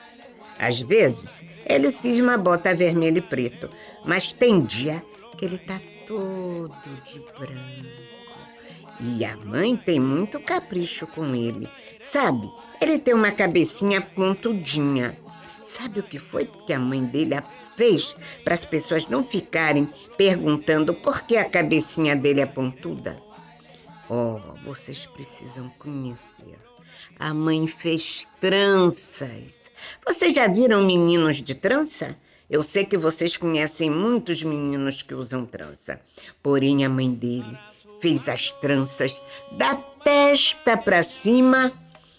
Às 0.59 0.81
vezes 0.81 1.43
ele 1.65 1.89
cisma 1.89 2.37
bota 2.37 2.75
vermelho 2.75 3.17
e 3.17 3.21
preto. 3.21 3.69
Mas 4.05 4.33
tem 4.33 4.63
dia 4.63 5.03
que 5.37 5.45
ele 5.45 5.55
está 5.55 5.79
todo 6.05 7.01
de 7.03 7.19
branco. 7.19 8.03
E 8.99 9.25
a 9.25 9.35
mãe 9.35 9.75
tem 9.75 9.99
muito 9.99 10.39
capricho 10.39 11.07
com 11.07 11.35
ele. 11.35 11.67
Sabe, 11.99 12.49
ele 12.79 12.99
tem 12.99 13.13
uma 13.13 13.31
cabecinha 13.31 14.01
pontudinha. 14.01 15.17
Sabe 15.65 15.99
o 15.99 16.03
que 16.03 16.19
foi 16.19 16.45
que 16.67 16.73
a 16.73 16.79
mãe 16.79 17.03
dele 17.03 17.35
fez 17.75 18.15
para 18.43 18.53
as 18.53 18.65
pessoas 18.65 19.07
não 19.07 19.23
ficarem 19.23 19.89
perguntando 20.17 20.93
por 20.93 21.23
que 21.23 21.37
a 21.37 21.49
cabecinha 21.49 22.15
dele 22.15 22.41
é 22.41 22.45
pontuda? 22.45 23.17
Oh, 24.09 24.39
vocês 24.63 25.05
precisam 25.05 25.69
conhecer. 25.79 26.59
A 27.17 27.33
mãe 27.33 27.65
fez 27.67 28.27
tranças. 28.39 29.71
Vocês 30.05 30.35
já 30.35 30.47
viram 30.47 30.85
meninos 30.85 31.41
de 31.41 31.55
trança? 31.55 32.15
Eu 32.49 32.61
sei 32.61 32.85
que 32.85 32.97
vocês 32.97 33.37
conhecem 33.37 33.89
muitos 33.89 34.43
meninos 34.43 35.01
que 35.01 35.15
usam 35.15 35.45
trança. 35.45 35.99
Porém, 36.41 36.85
a 36.85 36.89
mãe 36.89 37.09
dele 37.09 37.57
fez 38.03 38.27
as 38.27 38.51
tranças 38.51 39.23
da 39.53 39.75
testa 39.75 40.75
para 40.75 41.01
cima 41.01 41.71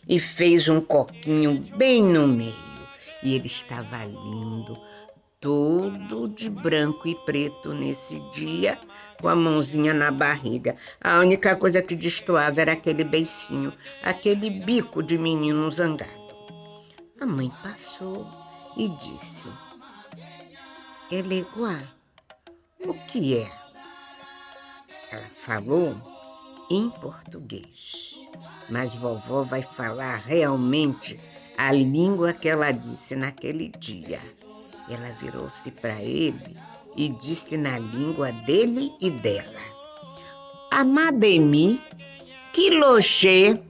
e 0.08 0.18
fez 0.18 0.66
um 0.66 0.80
coquinho 0.80 1.62
bem 1.76 2.02
no 2.02 2.26
meio. 2.26 2.54
E 3.22 3.34
ele 3.34 3.46
estava 3.46 4.02
lindo, 4.02 4.80
todo 5.38 6.26
de 6.26 6.48
branco 6.48 7.06
e 7.06 7.14
preto 7.14 7.74
nesse 7.74 8.18
dia, 8.30 8.78
com 9.20 9.28
a 9.28 9.36
mãozinha 9.36 9.92
na 9.92 10.10
barriga. 10.10 10.74
A 10.98 11.18
única 11.18 11.54
coisa 11.54 11.82
que 11.82 11.94
destoava 11.94 12.62
era 12.62 12.72
aquele 12.72 13.04
beicinho, 13.04 13.70
aquele 14.02 14.48
bico 14.48 15.02
de 15.02 15.18
menino 15.18 15.70
zangado. 15.70 16.34
A 17.20 17.26
mãe 17.26 17.52
passou 17.62 18.26
e 18.74 18.88
disse: 18.88 19.50
Eleguá, 21.10 21.78
o 22.86 22.94
que 23.06 23.36
é? 23.36 23.63
Ela 25.14 25.30
falou 25.46 25.96
em 26.68 26.90
português, 26.90 28.18
mas 28.68 28.96
vovó 28.96 29.44
vai 29.44 29.62
falar 29.62 30.16
realmente 30.16 31.20
a 31.56 31.70
língua 31.70 32.32
que 32.32 32.48
ela 32.48 32.72
disse 32.72 33.14
naquele 33.14 33.68
dia. 33.68 34.20
Ela 34.90 35.12
virou-se 35.12 35.70
para 35.70 36.02
ele 36.02 36.56
e 36.96 37.08
disse 37.10 37.56
na 37.56 37.78
língua 37.78 38.32
dele 38.32 38.92
e 39.00 39.08
dela: 39.08 39.60
Amademi, 40.68 41.80
Quiloxê. 42.52 43.62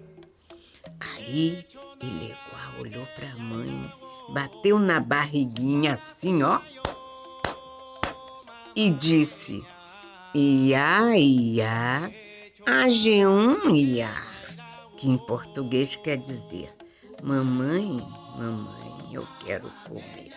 Aí 0.99 1.63
ele 2.01 2.35
olhou 2.81 3.07
para 3.15 3.33
a 3.33 3.37
mãe, 3.37 3.93
bateu 4.31 4.79
na 4.79 4.99
barriguinha 4.99 5.93
assim, 5.93 6.43
ó, 6.43 6.59
e 8.75 8.91
disse: 8.91 9.63
Ia, 10.35 11.17
ia, 11.17 12.11
AG1 12.67 13.75
ia, 13.75 14.13
que 14.97 15.09
em 15.09 15.17
português 15.17 15.95
quer 15.97 16.17
dizer 16.17 16.75
Mamãe, 17.23 18.07
mamãe, 18.37 19.15
eu 19.15 19.27
quero 19.41 19.73
comer. 19.89 20.31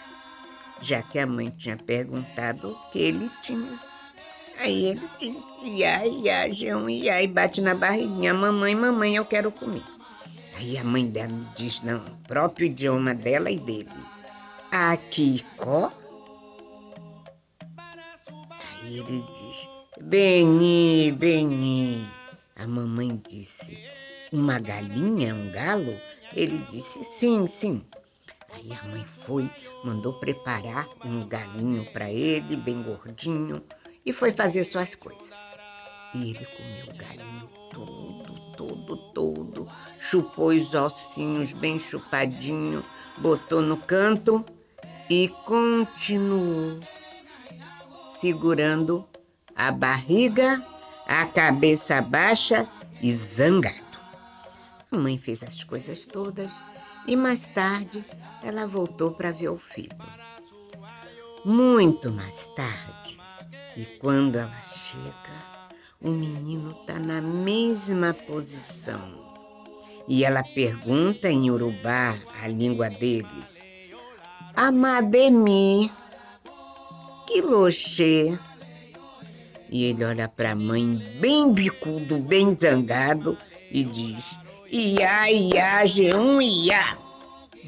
Já 0.79 1.01
que 1.01 1.19
a 1.19 1.27
mãe 1.27 1.49
tinha 1.49 1.75
perguntado 1.75 2.71
o 2.71 2.91
que 2.91 2.99
ele 2.99 3.29
tinha. 3.41 3.77
Aí 4.57 4.85
ele 4.85 5.09
disse, 5.19 5.45
ia, 5.63 6.07
ia, 6.07 6.47
G1, 6.47 6.89
ia, 6.89 7.21
e 7.21 7.27
bate 7.27 7.59
na 7.59 7.75
barriguinha, 7.75 8.33
mamãe, 8.33 8.73
mamãe, 8.73 9.17
eu 9.17 9.25
quero 9.25 9.51
comer. 9.51 9.83
Aí 10.55 10.77
a 10.77 10.83
mãe 10.85 11.05
dela 11.05 11.33
diz 11.57 11.81
no 11.81 11.99
próprio 12.25 12.67
idioma 12.67 13.13
dela 13.13 13.51
e 13.51 13.59
dele, 13.59 13.89
aqui, 14.71 15.45
có? 15.57 15.91
Aí 17.77 18.99
ele 18.99 19.21
diz, 19.21 19.76
Beni, 20.01 21.11
Beni. 21.11 22.07
A 22.55 22.67
mamãe 22.67 23.19
disse: 23.27 23.77
Uma 24.31 24.59
galinha, 24.59 25.33
um 25.33 25.51
galo? 25.51 25.99
Ele 26.33 26.59
disse: 26.69 27.03
Sim, 27.03 27.47
sim. 27.47 27.83
Aí 28.53 28.71
a 28.71 28.87
mãe 28.87 29.03
foi, 29.25 29.49
mandou 29.83 30.13
preparar 30.13 30.87
um 31.03 31.27
galinho 31.27 31.85
para 31.91 32.09
ele, 32.11 32.55
bem 32.55 32.81
gordinho, 32.81 33.61
e 34.05 34.13
foi 34.13 34.31
fazer 34.31 34.63
suas 34.63 34.95
coisas. 34.95 35.59
E 36.13 36.29
ele 36.31 36.45
comeu 36.45 36.85
o 36.93 36.97
galinho 36.97 37.49
todo, 37.71 38.53
todo, 38.55 38.97
todo, 39.13 39.67
chupou 39.99 40.49
os 40.49 40.73
ossinhos 40.73 41.53
bem 41.53 41.77
chupadinho, 41.77 42.83
botou 43.17 43.61
no 43.61 43.77
canto 43.77 44.45
e 45.09 45.27
continuou 45.45 46.79
segurando 48.19 49.07
a 49.57 49.71
barriga, 49.71 50.63
a 51.07 51.25
cabeça 51.25 51.99
baixa 51.99 52.69
e 53.01 53.11
zangado. 53.11 53.97
A 54.91 54.97
mãe 54.97 55.17
fez 55.17 55.41
as 55.41 55.63
coisas 55.63 56.05
todas 56.05 56.53
e 57.07 57.15
mais 57.15 57.47
tarde 57.47 58.05
ela 58.43 58.67
voltou 58.67 59.11
para 59.11 59.31
ver 59.31 59.49
o 59.49 59.57
filho. 59.57 59.97
Muito 61.43 62.11
mais 62.11 62.47
tarde, 62.49 63.17
e 63.75 63.85
quando 63.99 64.35
ela 64.35 64.61
chega, 64.61 65.47
o 65.99 66.09
menino 66.09 66.77
está 66.81 66.99
na 66.99 67.21
mesma 67.21 68.13
posição. 68.13 69.25
E 70.07 70.23
ela 70.23 70.43
pergunta 70.43 71.29
em 71.29 71.49
urubá, 71.49 72.15
a 72.41 72.47
língua 72.47 72.89
deles, 72.89 73.65
Amademi, 74.55 75.91
que 77.27 77.41
loxê. 77.41 78.39
E 79.69 79.83
ele 79.85 80.03
olha 80.03 80.27
para 80.27 80.51
a 80.51 80.55
mãe, 80.55 80.95
bem 81.19 81.51
bicudo, 81.51 82.19
bem 82.19 82.49
zangado, 82.51 83.37
e 83.71 83.83
diz: 83.83 84.39
Ia, 84.71 85.31
ia, 85.31 85.83
G1, 85.83 86.41
ia. 86.41 86.97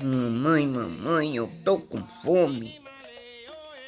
Mamãe, 0.02 0.66
mamãe, 0.66 1.36
eu 1.36 1.52
tô 1.66 1.78
com 1.78 2.02
fome. 2.24 2.80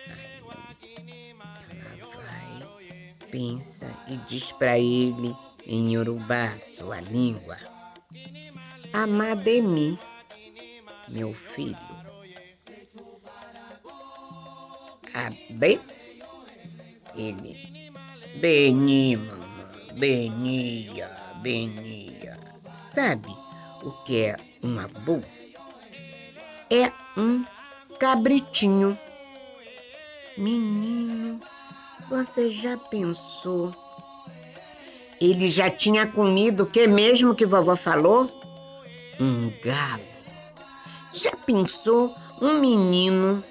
Aí 0.09 1.79
ela 1.79 2.15
vai, 2.15 2.67
pensa 3.31 3.87
e 4.09 4.17
diz 4.27 4.51
para 4.51 4.77
ele 4.77 5.33
em 5.65 5.93
Yorubá, 5.93 6.49
sua 6.59 6.99
língua. 6.99 7.57
Amademi, 8.91 9.97
meu 11.07 11.33
filho. 11.33 11.77
Abe? 15.13 15.79
Ele. 17.15 17.70
Beni, 18.35 19.17
mamãe, 19.17 19.93
Benia, 19.93 21.09
Benia. 21.41 22.39
Sabe 22.93 23.29
o 23.83 23.91
que 24.03 24.23
é 24.25 24.37
um 24.63 24.79
abu? 24.79 25.23
É 26.69 26.91
um 27.17 27.43
cabritinho. 27.99 28.97
Menino, 30.37 31.41
você 32.09 32.49
já 32.49 32.77
pensou? 32.77 33.71
Ele 35.19 35.51
já 35.51 35.69
tinha 35.69 36.07
comido 36.07 36.63
o 36.63 36.65
que 36.65 36.87
mesmo 36.87 37.35
que 37.35 37.45
vovó 37.45 37.75
falou? 37.75 38.31
Um 39.19 39.51
galo. 39.61 40.03
Já 41.11 41.35
pensou 41.35 42.15
um 42.41 42.59
menino 42.59 43.43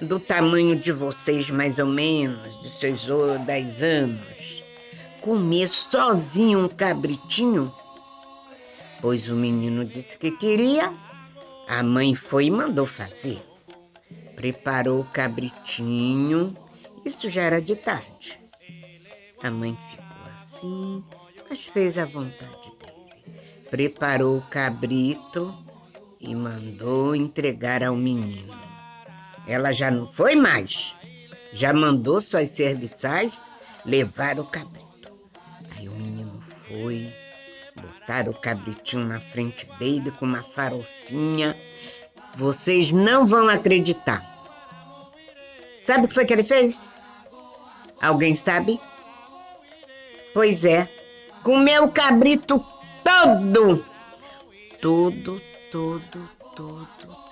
do 0.00 0.20
tamanho 0.20 0.76
de 0.76 0.92
vocês, 0.92 1.50
mais 1.50 1.78
ou 1.78 1.86
menos, 1.86 2.60
de 2.60 2.70
seus 2.70 3.06
10 3.44 3.82
anos, 3.82 4.62
comer 5.20 5.66
sozinho 5.66 6.60
um 6.60 6.68
cabritinho? 6.68 7.72
Pois 9.00 9.28
o 9.28 9.34
menino 9.34 9.84
disse 9.84 10.18
que 10.18 10.30
queria, 10.30 10.92
a 11.68 11.82
mãe 11.82 12.14
foi 12.14 12.46
e 12.46 12.50
mandou 12.50 12.86
fazer. 12.86 13.42
Preparou 14.36 15.00
o 15.00 15.04
cabritinho, 15.04 16.56
isso 17.04 17.28
já 17.28 17.42
era 17.42 17.60
de 17.60 17.74
tarde. 17.74 18.40
A 19.42 19.50
mãe 19.50 19.76
ficou 19.90 20.32
assim, 20.34 21.04
mas 21.48 21.66
fez 21.66 21.98
a 21.98 22.04
vontade 22.04 22.72
dele. 22.78 23.24
Preparou 23.68 24.38
o 24.38 24.42
cabrito 24.42 25.54
e 26.20 26.34
mandou 26.34 27.14
entregar 27.14 27.82
ao 27.82 27.96
menino. 27.96 28.67
Ela 29.48 29.72
já 29.72 29.90
não 29.90 30.06
foi 30.06 30.36
mais, 30.36 30.94
já 31.54 31.72
mandou 31.72 32.20
suas 32.20 32.50
serviçais 32.50 33.50
levar 33.84 34.38
o 34.38 34.44
cabrito. 34.44 35.10
Aí 35.74 35.88
o 35.88 35.92
menino 35.92 36.38
foi, 36.42 37.10
botaram 37.74 38.32
o 38.32 38.38
cabritinho 38.38 39.06
na 39.06 39.20
frente 39.20 39.66
dele 39.78 40.10
com 40.10 40.26
uma 40.26 40.42
farofinha. 40.42 41.56
Vocês 42.36 42.92
não 42.92 43.26
vão 43.26 43.48
acreditar. 43.48 44.22
Sabe 45.80 46.04
o 46.04 46.08
que 46.08 46.14
foi 46.14 46.26
que 46.26 46.34
ele 46.34 46.44
fez? 46.44 47.00
Alguém 48.00 48.34
sabe? 48.34 48.78
Pois 50.34 50.66
é, 50.66 50.86
comeu 51.42 51.84
o 51.84 51.90
cabrito 51.90 52.62
todo. 53.02 53.84
Todo, 54.80 55.40
todo, 55.70 56.28
todo. 56.54 57.27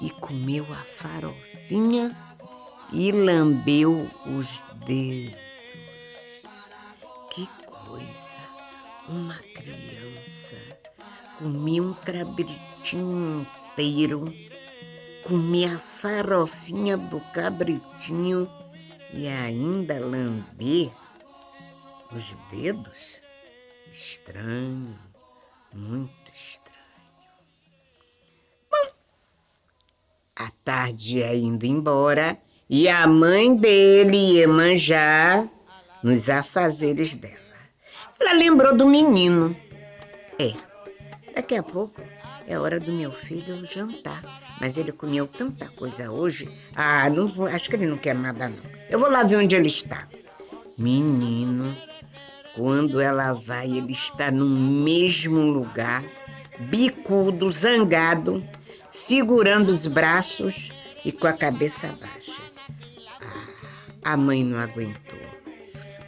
E 0.00 0.10
comeu 0.10 0.66
a 0.72 0.76
farofinha 0.76 2.16
e 2.92 3.10
lambeu 3.12 4.08
os 4.26 4.62
dedos. 4.86 5.40
Que 7.30 7.48
coisa! 7.66 8.38
Uma 9.08 9.38
criança 9.54 10.56
comia 11.38 11.82
um 11.82 11.94
cabritinho 11.94 13.46
inteiro, 13.72 14.24
comia 15.22 15.76
a 15.76 15.78
farofinha 15.78 16.96
do 16.96 17.20
cabritinho 17.32 18.50
e 19.12 19.28
ainda 19.28 20.04
lamber 20.04 20.90
os 22.12 22.36
dedos? 22.50 23.20
Estranho, 23.90 24.98
muito 25.72 26.32
estranho. 26.32 26.75
A 30.36 30.50
tarde 30.62 31.18
ia 31.18 31.34
indo 31.34 31.64
embora 31.64 32.36
e 32.68 32.88
a 32.88 33.06
mãe 33.06 33.56
dele 33.56 34.34
ia 34.34 34.46
manjar 34.46 35.48
nos 36.02 36.28
afazeres 36.28 37.14
dela. 37.14 37.34
Ela 38.20 38.32
lembrou 38.32 38.76
do 38.76 38.86
menino. 38.86 39.56
É, 40.38 40.52
daqui 41.34 41.56
a 41.56 41.62
pouco 41.62 42.02
é 42.46 42.58
hora 42.58 42.78
do 42.78 42.92
meu 42.92 43.10
filho 43.10 43.64
jantar. 43.66 44.22
Mas 44.60 44.78
ele 44.78 44.92
comeu 44.92 45.26
tanta 45.26 45.68
coisa 45.68 46.10
hoje. 46.10 46.48
Ah, 46.74 47.08
não 47.10 47.26
vou, 47.26 47.46
acho 47.46 47.68
que 47.68 47.76
ele 47.76 47.86
não 47.86 47.98
quer 47.98 48.14
nada, 48.14 48.48
não. 48.48 48.76
Eu 48.88 48.98
vou 48.98 49.10
lá 49.10 49.22
ver 49.22 49.36
onde 49.36 49.54
ele 49.54 49.68
está. 49.68 50.08
Menino, 50.78 51.76
quando 52.54 53.00
ela 53.00 53.32
vai, 53.32 53.66
ele 53.66 53.92
está 53.92 54.30
no 54.30 54.46
mesmo 54.46 55.40
lugar, 55.40 56.04
bicudo, 56.58 57.50
zangado, 57.50 58.42
segurando 58.90 59.70
os 59.70 59.86
braços 59.86 60.70
e 61.04 61.12
com 61.12 61.26
a 61.26 61.32
cabeça 61.32 61.88
baixa. 62.00 62.42
Ah, 63.20 64.12
a 64.12 64.16
mãe 64.16 64.44
não 64.44 64.58
aguentou. 64.58 65.18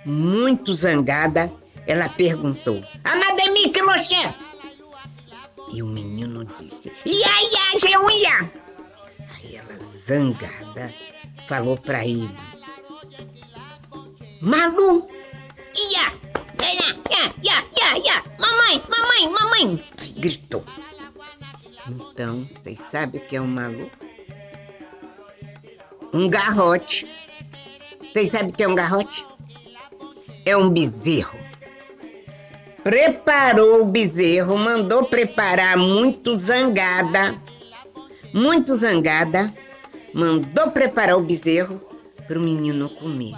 Muito 0.04 0.72
zangada, 0.74 1.52
ela 1.86 2.08
perguntou: 2.08 2.82
Amademi, 3.04 3.70
que 3.70 3.82
você? 3.82 4.34
E 5.72 5.82
o 5.82 5.86
menino 5.86 6.44
disse: 6.44 6.90
Ia, 7.04 7.14
ia, 7.14 7.78
Geuia! 7.78 8.52
Aí 9.36 9.56
ela, 9.56 9.74
zangada, 9.74 10.94
falou 11.46 11.76
para 11.76 12.06
ele: 12.06 12.30
Malu, 14.40 15.08
ia, 15.76 16.12
ia, 16.62 16.96
ia, 17.42 17.64
ia, 17.76 17.98
ia, 17.98 18.24
mamãe, 18.38 18.82
mamãe, 18.88 19.28
mamãe! 19.28 19.84
Aí 19.98 20.12
gritou. 20.12 20.64
Então, 21.88 22.46
vocês 22.50 22.78
sabem 22.90 23.20
o 23.20 23.24
que 23.24 23.36
é 23.36 23.40
um 23.40 23.46
malu? 23.46 23.90
Um 26.12 26.28
garrote. 26.28 27.06
Vocês 28.12 28.30
sabem 28.32 28.50
o 28.50 28.52
que 28.52 28.62
é 28.62 28.68
um 28.68 28.74
garrote? 28.74 29.24
É 30.44 30.56
um 30.56 30.68
bezerro. 30.68 31.38
Preparou 32.82 33.82
o 33.82 33.86
bezerro, 33.86 34.56
mandou 34.56 35.04
preparar 35.04 35.76
muito 35.76 36.38
zangada, 36.38 37.40
muito 38.32 38.76
zangada, 38.76 39.52
mandou 40.14 40.70
preparar 40.70 41.16
o 41.16 41.22
bezerro 41.22 41.80
para 42.26 42.38
o 42.38 42.42
menino 42.42 42.88
comer. 42.88 43.36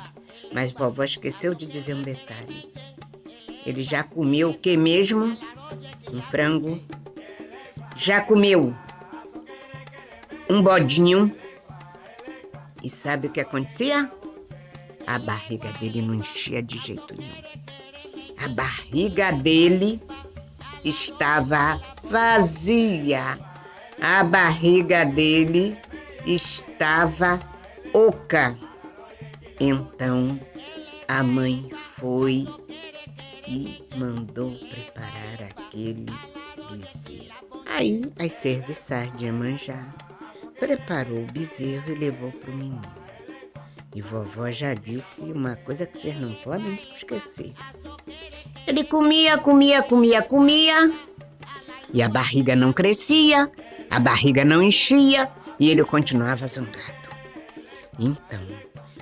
Mas 0.53 0.71
vovó 0.71 1.05
esqueceu 1.05 1.55
de 1.55 1.67
dizer 1.67 1.95
um 1.95 2.03
detalhe. 2.03 2.73
Ele 3.65 3.83
já 3.83 4.03
comeu 4.03 4.51
o 4.51 4.59
que 4.59 4.77
mesmo? 4.77 5.37
Um 6.13 6.23
frango. 6.23 6.81
Já 7.95 8.21
comeu 8.21 8.75
um 10.49 10.63
bodinho. 10.63 11.35
E 12.83 12.89
sabe 12.89 13.29
o 13.29 13.31
que 13.31 13.41
acontecia? 13.41 14.11
A 15.07 15.19
barriga 15.19 15.73
dele 15.73 16.03
não 16.03 16.15
enchia 16.15 16.63
de 16.63 16.79
jeito 16.79 17.15
nenhum. 17.17 17.43
A 18.43 18.49
barriga 18.49 19.33
dele 19.33 20.01
estava 20.85 21.81
vazia. 22.03 23.39
A 24.01 24.25
barriga 24.25 25.05
dele 25.05 25.77
estava 26.27 27.41
oca. 27.93 28.59
Então 29.59 30.41
a 31.07 31.23
mãe 31.23 31.69
foi 31.97 32.47
e 33.47 33.85
mandou 33.97 34.53
preparar 34.53 35.51
aquele 35.51 36.07
Aí 37.67 38.03
as 38.19 38.33
serviçais 38.33 39.13
de 39.13 39.27
Iemanjá 39.27 39.95
preparou 40.59 41.23
o 41.23 41.33
bezerro 41.33 41.91
e 41.91 41.95
levou 41.95 42.33
para 42.33 42.51
o 42.51 42.57
menino. 42.57 43.01
E 43.95 44.01
vovó 44.01 44.51
já 44.51 44.75
disse 44.75 45.23
uma 45.33 45.57
coisa 45.57 45.87
que 45.87 45.99
vocês 45.99 46.21
não 46.21 46.35
podem 46.35 46.79
esquecer. 46.93 47.53
Ele 48.67 48.85
comia, 48.85 49.37
comia, 49.39 49.83
comia, 49.83 50.23
comia, 50.23 50.93
e 51.93 52.03
a 52.03 52.09
barriga 52.09 52.55
não 52.55 52.73
crescia, 52.73 53.51
a 53.91 53.99
barriga 53.99 54.45
não 54.45 54.63
enchia, 54.63 55.29
e 55.59 55.71
ele 55.71 55.83
continuava 55.85 56.47
zangado. 56.47 57.09
Então, 57.99 58.47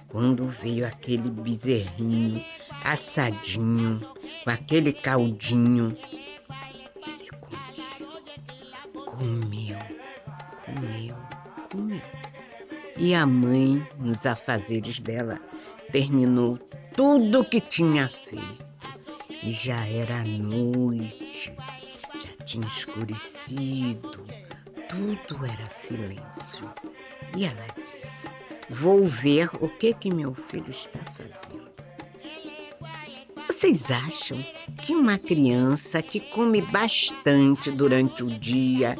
quando 0.07 0.47
veio 0.47 0.87
aquele 0.87 1.29
bezerrinho 1.29 2.43
assadinho, 2.85 4.01
com 4.45 4.51
aquele 4.51 4.93
caldinho, 4.93 5.97
E 13.01 13.15
a 13.15 13.25
mãe, 13.25 13.87
nos 13.97 14.27
afazeres 14.27 15.01
dela, 15.01 15.41
terminou 15.93 16.59
tudo 16.97 17.41
o 17.41 17.45
que 17.45 17.61
tinha 17.61 18.09
feito. 18.09 18.67
E 19.41 19.53
já 19.53 19.87
era 19.87 20.25
noite, 20.25 21.55
já 22.15 22.45
tinha 22.45 22.67
escurecido, 22.67 24.25
tudo 24.89 25.47
era 25.47 25.69
silêncio. 25.69 26.69
E 27.37 27.45
ela 27.45 27.67
disse: 27.77 28.27
Vou 28.69 29.05
ver 29.05 29.49
o 29.61 29.69
que 29.69 29.95
que 29.95 30.13
meu 30.13 30.35
filho 30.35 30.71
está 30.71 30.99
fazendo. 31.13 31.69
Vocês 33.47 33.93
acham 33.93 34.45
que 34.83 34.93
uma 34.93 35.19
criança 35.19 36.03
que 36.03 36.19
come 36.19 36.61
bastante 36.61 37.71
durante 37.71 38.25
o 38.25 38.27
dia, 38.27 38.97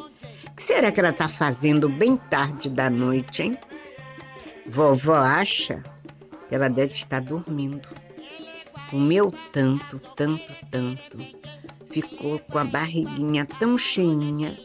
que 0.55 0.63
será 0.63 0.93
que 0.93 1.01
ela 1.01 1.11
está 1.11 1.29
fazendo 1.29 1.89
bem 1.89 2.17
tarde 2.17 2.71
da 2.71 2.89
noite, 2.89 3.43
hein? 3.43 3.59
Vovó 4.69 5.15
acha 5.15 5.83
que 6.49 6.55
ela 6.55 6.69
deve 6.69 6.93
estar 6.93 7.21
dormindo. 7.21 7.89
Comeu 8.91 9.33
tanto, 9.53 9.99
tanto, 10.15 10.53
tanto, 10.71 11.19
ficou 11.91 12.39
com 12.39 12.59
a 12.59 12.65
barriguinha 12.65 13.45
tão 13.45 13.77
cheinha 13.79 14.57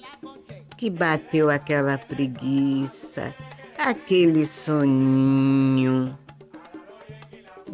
que 0.77 0.89
bateu 0.89 1.49
aquela 1.49 1.97
preguiça, 1.97 3.33
aquele 3.77 4.45
soninho. 4.45 6.17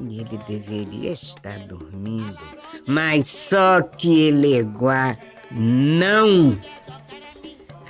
E 0.07 0.21
ele 0.21 0.37
deveria 0.47 1.11
estar 1.11 1.59
dormindo, 1.67 2.39
mas 2.87 3.27
só 3.27 3.81
que 3.81 4.27
Eleguá 4.27 5.17
não. 5.51 6.57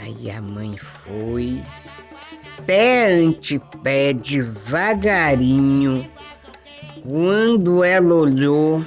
Aí 0.01 0.31
a 0.31 0.41
mãe 0.41 0.77
foi, 0.77 1.61
pé 2.65 3.07
ante 3.13 3.59
pé, 3.83 4.13
devagarinho. 4.13 6.09
Quando 7.01 7.83
ela 7.83 8.13
olhou, 8.13 8.85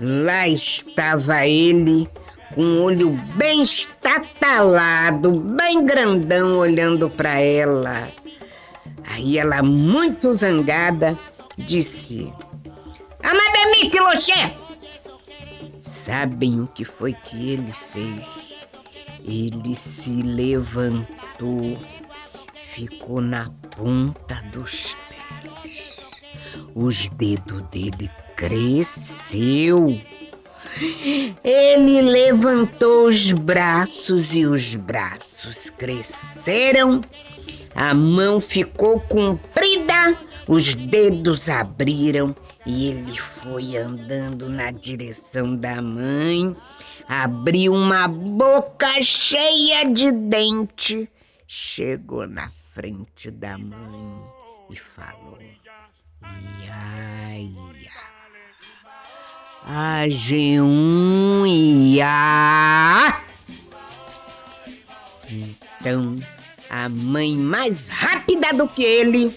lá 0.00 0.48
estava 0.48 1.46
ele 1.46 2.08
com 2.54 2.62
o 2.62 2.82
olho 2.82 3.10
bem 3.36 3.62
estatalado, 3.62 5.30
bem 5.32 5.84
grandão, 5.84 6.58
olhando 6.58 7.10
para 7.10 7.40
ela. 7.40 8.08
Aí 9.10 9.38
ela, 9.38 9.62
muito 9.62 10.32
zangada, 10.34 11.18
disse: 11.56 12.32
Amademi 13.22 13.90
Quiloché! 13.90 14.54
Sabem 15.80 16.60
o 16.60 16.66
que 16.66 16.84
foi 16.84 17.12
que 17.12 17.50
ele 17.50 17.74
fez? 17.92 18.24
Ele 19.24 19.74
se 19.74 20.10
levantou, 20.10 21.78
ficou 22.74 23.20
na 23.20 23.50
ponta 23.76 24.42
dos 24.52 24.96
pés. 25.08 26.10
Os 26.74 27.08
dedos 27.08 27.62
dele 27.70 28.10
cresceu. 28.34 30.00
Ele 31.44 32.02
levantou 32.02 33.06
os 33.06 33.30
braços 33.30 34.34
e 34.34 34.44
os 34.44 34.74
braços 34.74 35.70
cresceram. 35.70 37.00
A 37.76 37.94
mão 37.94 38.40
ficou 38.40 38.98
comprida 39.00 40.18
os 40.46 40.74
dedos 40.74 41.48
abriram 41.48 42.36
e 42.66 42.88
ele 42.88 43.16
foi 43.16 43.76
andando 43.76 44.48
na 44.48 44.70
direção 44.70 45.56
da 45.56 45.80
mãe, 45.80 46.54
abriu 47.08 47.72
uma 47.72 48.06
boca 48.06 49.02
cheia 49.02 49.90
de 49.90 50.12
dente, 50.12 51.08
chegou 51.46 52.26
na 52.26 52.50
frente 52.74 53.30
da 53.30 53.56
mãe 53.56 54.20
e 54.68 54.76
falou: 54.76 55.38
Ia, 56.60 57.38
ia. 57.38 57.90
A 59.62 60.06
G1 60.08 61.46
ia. 61.46 63.22
Então, 65.30 66.16
a 66.68 66.88
mãe 66.88 67.36
mais 67.36 67.88
rápida 67.88 68.52
do 68.52 68.66
que 68.66 68.82
ele 68.82 69.30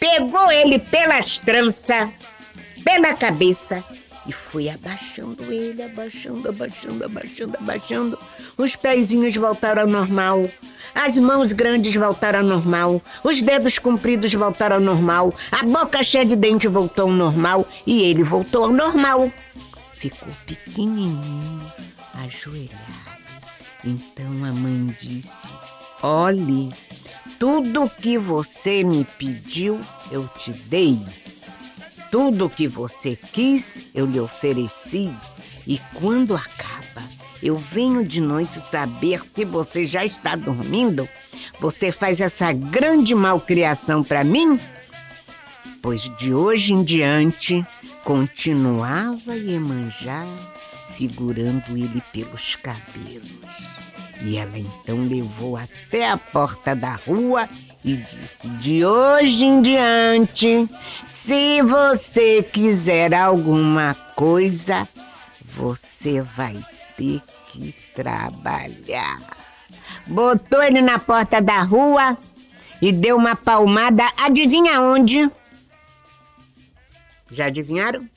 pegou 0.00 0.50
ele 0.50 0.78
pelas 0.78 1.38
tranças, 1.38 2.08
pela 2.82 3.14
cabeça 3.14 3.84
e 4.26 4.32
foi 4.32 4.70
abaixando 4.70 5.52
ele, 5.52 5.82
abaixando, 5.82 6.48
abaixando, 6.48 7.04
abaixando, 7.04 7.58
abaixando. 7.58 8.18
Os 8.56 8.74
pezinhos 8.74 9.36
voltaram 9.36 9.82
ao 9.82 9.88
normal. 9.88 10.48
As 10.94 11.16
mãos 11.18 11.52
grandes 11.52 11.94
voltaram 11.94 12.40
ao 12.40 12.44
normal, 12.44 13.02
os 13.22 13.40
dedos 13.40 13.78
compridos 13.78 14.32
voltaram 14.34 14.76
ao 14.76 14.82
normal, 14.82 15.32
a 15.50 15.64
boca 15.64 16.02
cheia 16.02 16.24
de 16.24 16.36
dente 16.36 16.68
voltou 16.68 17.08
ao 17.08 17.12
normal 17.12 17.66
e 17.86 18.02
ele 18.02 18.22
voltou 18.22 18.64
ao 18.64 18.72
normal. 18.72 19.30
Ficou 19.94 20.28
pequenininho, 20.46 21.72
ajoelhado. 22.24 23.00
Então 23.84 24.44
a 24.44 24.52
mãe 24.52 24.86
disse: 25.00 25.48
Olhe, 26.02 26.70
tudo 27.38 27.90
que 27.90 28.18
você 28.18 28.84
me 28.84 29.04
pediu, 29.18 29.80
eu 30.10 30.26
te 30.28 30.52
dei. 30.52 31.00
Tudo 32.10 32.50
que 32.50 32.66
você 32.66 33.16
quis, 33.16 33.88
eu 33.94 34.04
lhe 34.04 34.18
ofereci. 34.18 35.10
E 35.70 35.80
quando 35.94 36.34
acaba, 36.34 37.00
eu 37.40 37.56
venho 37.56 38.04
de 38.04 38.20
noite 38.20 38.60
saber 38.72 39.22
se 39.32 39.44
você 39.44 39.86
já 39.86 40.04
está 40.04 40.34
dormindo. 40.34 41.08
Você 41.60 41.92
faz 41.92 42.20
essa 42.20 42.52
grande 42.52 43.14
malcriação 43.14 44.02
para 44.02 44.24
mim? 44.24 44.58
Pois 45.80 46.10
de 46.16 46.34
hoje 46.34 46.72
em 46.74 46.82
diante, 46.82 47.64
continuava 48.02 49.36
Iemanjá 49.36 50.26
segurando 50.88 51.76
ele 51.76 52.02
pelos 52.12 52.56
cabelos. 52.56 53.30
E 54.24 54.38
ela 54.38 54.58
então 54.58 55.06
levou 55.06 55.56
até 55.56 56.10
a 56.10 56.16
porta 56.16 56.74
da 56.74 56.96
rua 56.96 57.48
e 57.84 57.94
disse: 57.94 58.48
De 58.58 58.84
hoje 58.84 59.44
em 59.44 59.62
diante, 59.62 60.68
se 61.06 61.62
você 61.62 62.42
quiser 62.42 63.14
alguma 63.14 63.94
coisa, 64.16 64.88
você 65.52 66.20
vai 66.20 66.58
ter 66.96 67.20
que 67.48 67.74
trabalhar. 67.94 69.20
Botou 70.06 70.62
ele 70.62 70.80
na 70.80 70.98
porta 70.98 71.40
da 71.40 71.62
rua 71.62 72.16
e 72.80 72.92
deu 72.92 73.16
uma 73.16 73.36
palmada, 73.36 74.04
adivinha 74.16 74.80
onde? 74.80 75.30
Já 77.30 77.46
adivinharam? 77.46 78.08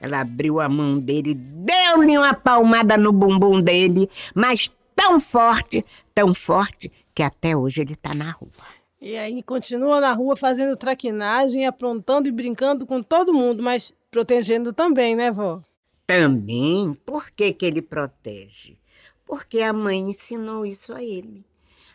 Ela 0.00 0.20
abriu 0.20 0.60
a 0.60 0.68
mão 0.68 0.98
dele, 0.98 1.34
deu-lhe 1.34 2.16
uma 2.16 2.32
palmada 2.34 2.96
no 2.96 3.12
bumbum 3.12 3.60
dele, 3.60 4.08
mas 4.34 4.72
tão 4.94 5.20
forte, 5.20 5.84
tão 6.14 6.32
forte, 6.32 6.90
que 7.14 7.22
até 7.22 7.56
hoje 7.56 7.82
ele 7.82 7.92
está 7.92 8.14
na 8.14 8.30
rua. 8.30 8.50
E 9.00 9.16
aí 9.16 9.42
continua 9.42 10.00
na 10.00 10.12
rua 10.12 10.36
fazendo 10.36 10.76
traquinagem, 10.76 11.66
aprontando 11.66 12.28
e 12.28 12.32
brincando 12.32 12.86
com 12.86 13.02
todo 13.02 13.32
mundo, 13.32 13.62
mas 13.62 13.92
protegendo 14.10 14.72
também, 14.72 15.16
né, 15.16 15.30
vó? 15.30 15.62
Também. 16.10 16.92
Por 17.06 17.30
que, 17.30 17.52
que 17.52 17.64
ele 17.64 17.80
protege? 17.80 18.76
Porque 19.24 19.60
a 19.60 19.72
mãe 19.72 20.00
ensinou 20.00 20.66
isso 20.66 20.92
a 20.92 21.00
ele. 21.00 21.46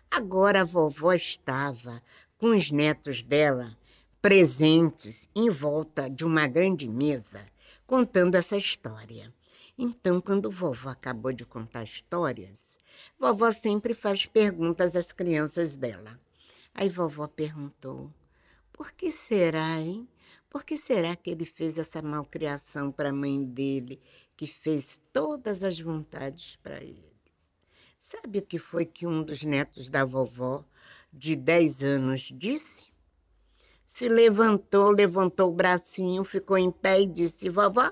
Agora 0.10 0.62
a 0.62 0.64
vovó 0.64 1.12
estava 1.12 2.02
com 2.38 2.56
os 2.56 2.72
netos 2.72 3.22
dela 3.22 3.78
presentes 4.22 5.28
em 5.36 5.50
volta 5.50 6.10
de 6.10 6.24
uma 6.24 6.48
grande 6.48 6.88
mesa, 6.88 7.46
contando 7.86 8.36
essa 8.36 8.56
história. 8.56 9.34
Então, 9.78 10.22
quando 10.22 10.50
vovó 10.50 10.92
acabou 10.92 11.34
de 11.34 11.44
contar 11.44 11.84
histórias, 11.84 12.78
vovó 13.20 13.52
sempre 13.52 13.94
faz 13.94 14.26
perguntas 14.26 14.96
às 14.96 15.12
crianças 15.12 15.76
dela. 15.76 16.18
Aí 16.74 16.88
vovó 16.88 17.28
perguntou: 17.28 18.10
por 18.72 18.94
que 18.94 19.12
será, 19.12 19.78
hein? 19.78 20.08
Por 20.56 20.64
que 20.64 20.78
será 20.78 21.18
que 21.18 21.30
ele 21.30 21.46
fez 21.46 21.78
essa 21.78 22.02
malcriação 22.02 22.90
para 22.90 23.10
a 23.10 23.14
mãe 23.14 23.44
dele, 23.44 24.02
que 24.38 24.48
fez 24.48 25.02
todas 25.12 25.66
as 25.66 25.78
vontades 25.78 26.56
para 26.56 26.82
ele? 26.82 27.12
Sabe 28.00 28.40
o 28.40 28.42
que 28.42 28.58
foi 28.58 28.86
que 28.86 29.06
um 29.06 29.22
dos 29.22 29.44
netos 29.44 29.90
da 29.90 30.06
vovó, 30.06 30.64
de 31.12 31.36
10 31.36 31.84
anos, 31.84 32.32
disse? 32.34 32.86
Se 33.86 34.08
levantou, 34.08 34.92
levantou 34.92 35.50
o 35.50 35.54
bracinho, 35.54 36.24
ficou 36.24 36.58
em 36.58 36.72
pé 36.72 37.02
e 37.02 37.06
disse: 37.06 37.50
Vovó, 37.50 37.92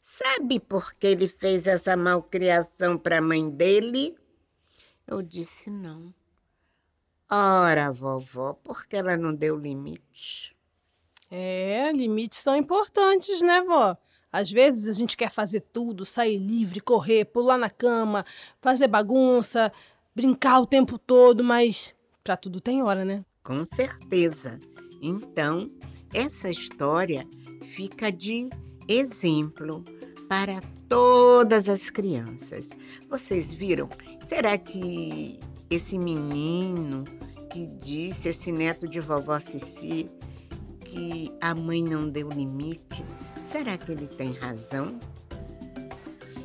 Sabe 0.00 0.60
por 0.60 0.94
que 0.94 1.08
ele 1.08 1.26
fez 1.26 1.66
essa 1.66 1.96
malcriação 1.96 2.96
para 2.96 3.18
a 3.18 3.20
mãe 3.20 3.50
dele? 3.50 4.16
Eu 5.04 5.22
disse 5.22 5.70
não. 5.70 6.14
Ora, 7.28 7.90
vovó, 7.90 8.52
por 8.52 8.86
que 8.86 8.94
ela 8.94 9.16
não 9.16 9.34
deu 9.34 9.56
limite? 9.56 10.55
É, 11.30 11.90
limites 11.92 12.38
são 12.38 12.56
importantes, 12.56 13.40
né, 13.40 13.62
vó? 13.62 13.96
Às 14.32 14.50
vezes 14.50 14.88
a 14.88 14.92
gente 14.92 15.16
quer 15.16 15.30
fazer 15.30 15.60
tudo, 15.72 16.04
sair 16.04 16.38
livre, 16.38 16.80
correr, 16.80 17.24
pular 17.24 17.56
na 17.56 17.70
cama, 17.70 18.24
fazer 18.60 18.86
bagunça, 18.86 19.72
brincar 20.14 20.60
o 20.60 20.66
tempo 20.66 20.98
todo, 20.98 21.42
mas 21.42 21.94
para 22.22 22.36
tudo 22.36 22.60
tem 22.60 22.82
hora, 22.82 23.04
né? 23.04 23.24
Com 23.42 23.64
certeza. 23.64 24.58
Então, 25.00 25.70
essa 26.12 26.50
história 26.50 27.26
fica 27.62 28.10
de 28.10 28.50
exemplo 28.88 29.84
para 30.28 30.60
todas 30.88 31.68
as 31.68 31.90
crianças. 31.90 32.68
Vocês 33.08 33.52
viram? 33.52 33.88
Será 34.28 34.58
que 34.58 35.38
esse 35.70 35.98
menino 35.98 37.04
que 37.50 37.66
disse, 37.66 38.28
esse 38.28 38.52
neto 38.52 38.88
de 38.88 39.00
vovó 39.00 39.38
Cici, 39.38 40.10
que 40.96 41.30
a 41.42 41.54
mãe 41.54 41.82
não 41.82 42.08
deu 42.08 42.30
limite, 42.30 43.04
será 43.44 43.76
que 43.76 43.92
ele 43.92 44.06
tem 44.06 44.32
razão? 44.32 44.98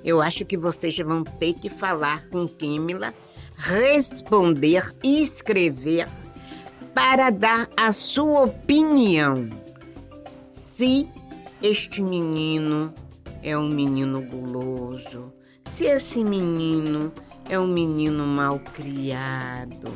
Eu 0.04 0.22
acho 0.22 0.44
que 0.44 0.58
vocês 0.58 0.98
vão 0.98 1.24
ter 1.24 1.54
que 1.54 1.70
falar 1.70 2.28
com 2.28 2.46
Kimila, 2.46 3.14
responder 3.56 4.94
e 5.02 5.22
escrever 5.22 6.06
para 6.94 7.30
dar 7.30 7.70
a 7.78 7.94
sua 7.94 8.42
opinião. 8.42 9.50
Se 10.50 11.08
este 11.64 12.02
menino 12.02 12.94
é 13.42 13.58
um 13.58 13.70
menino 13.70 14.22
guloso, 14.22 15.32
se 15.72 15.86
esse 15.86 16.26
menino 16.26 17.14
é 17.52 17.60
um 17.60 17.68
menino 17.68 18.26
mal 18.26 18.60
criado, 18.60 19.94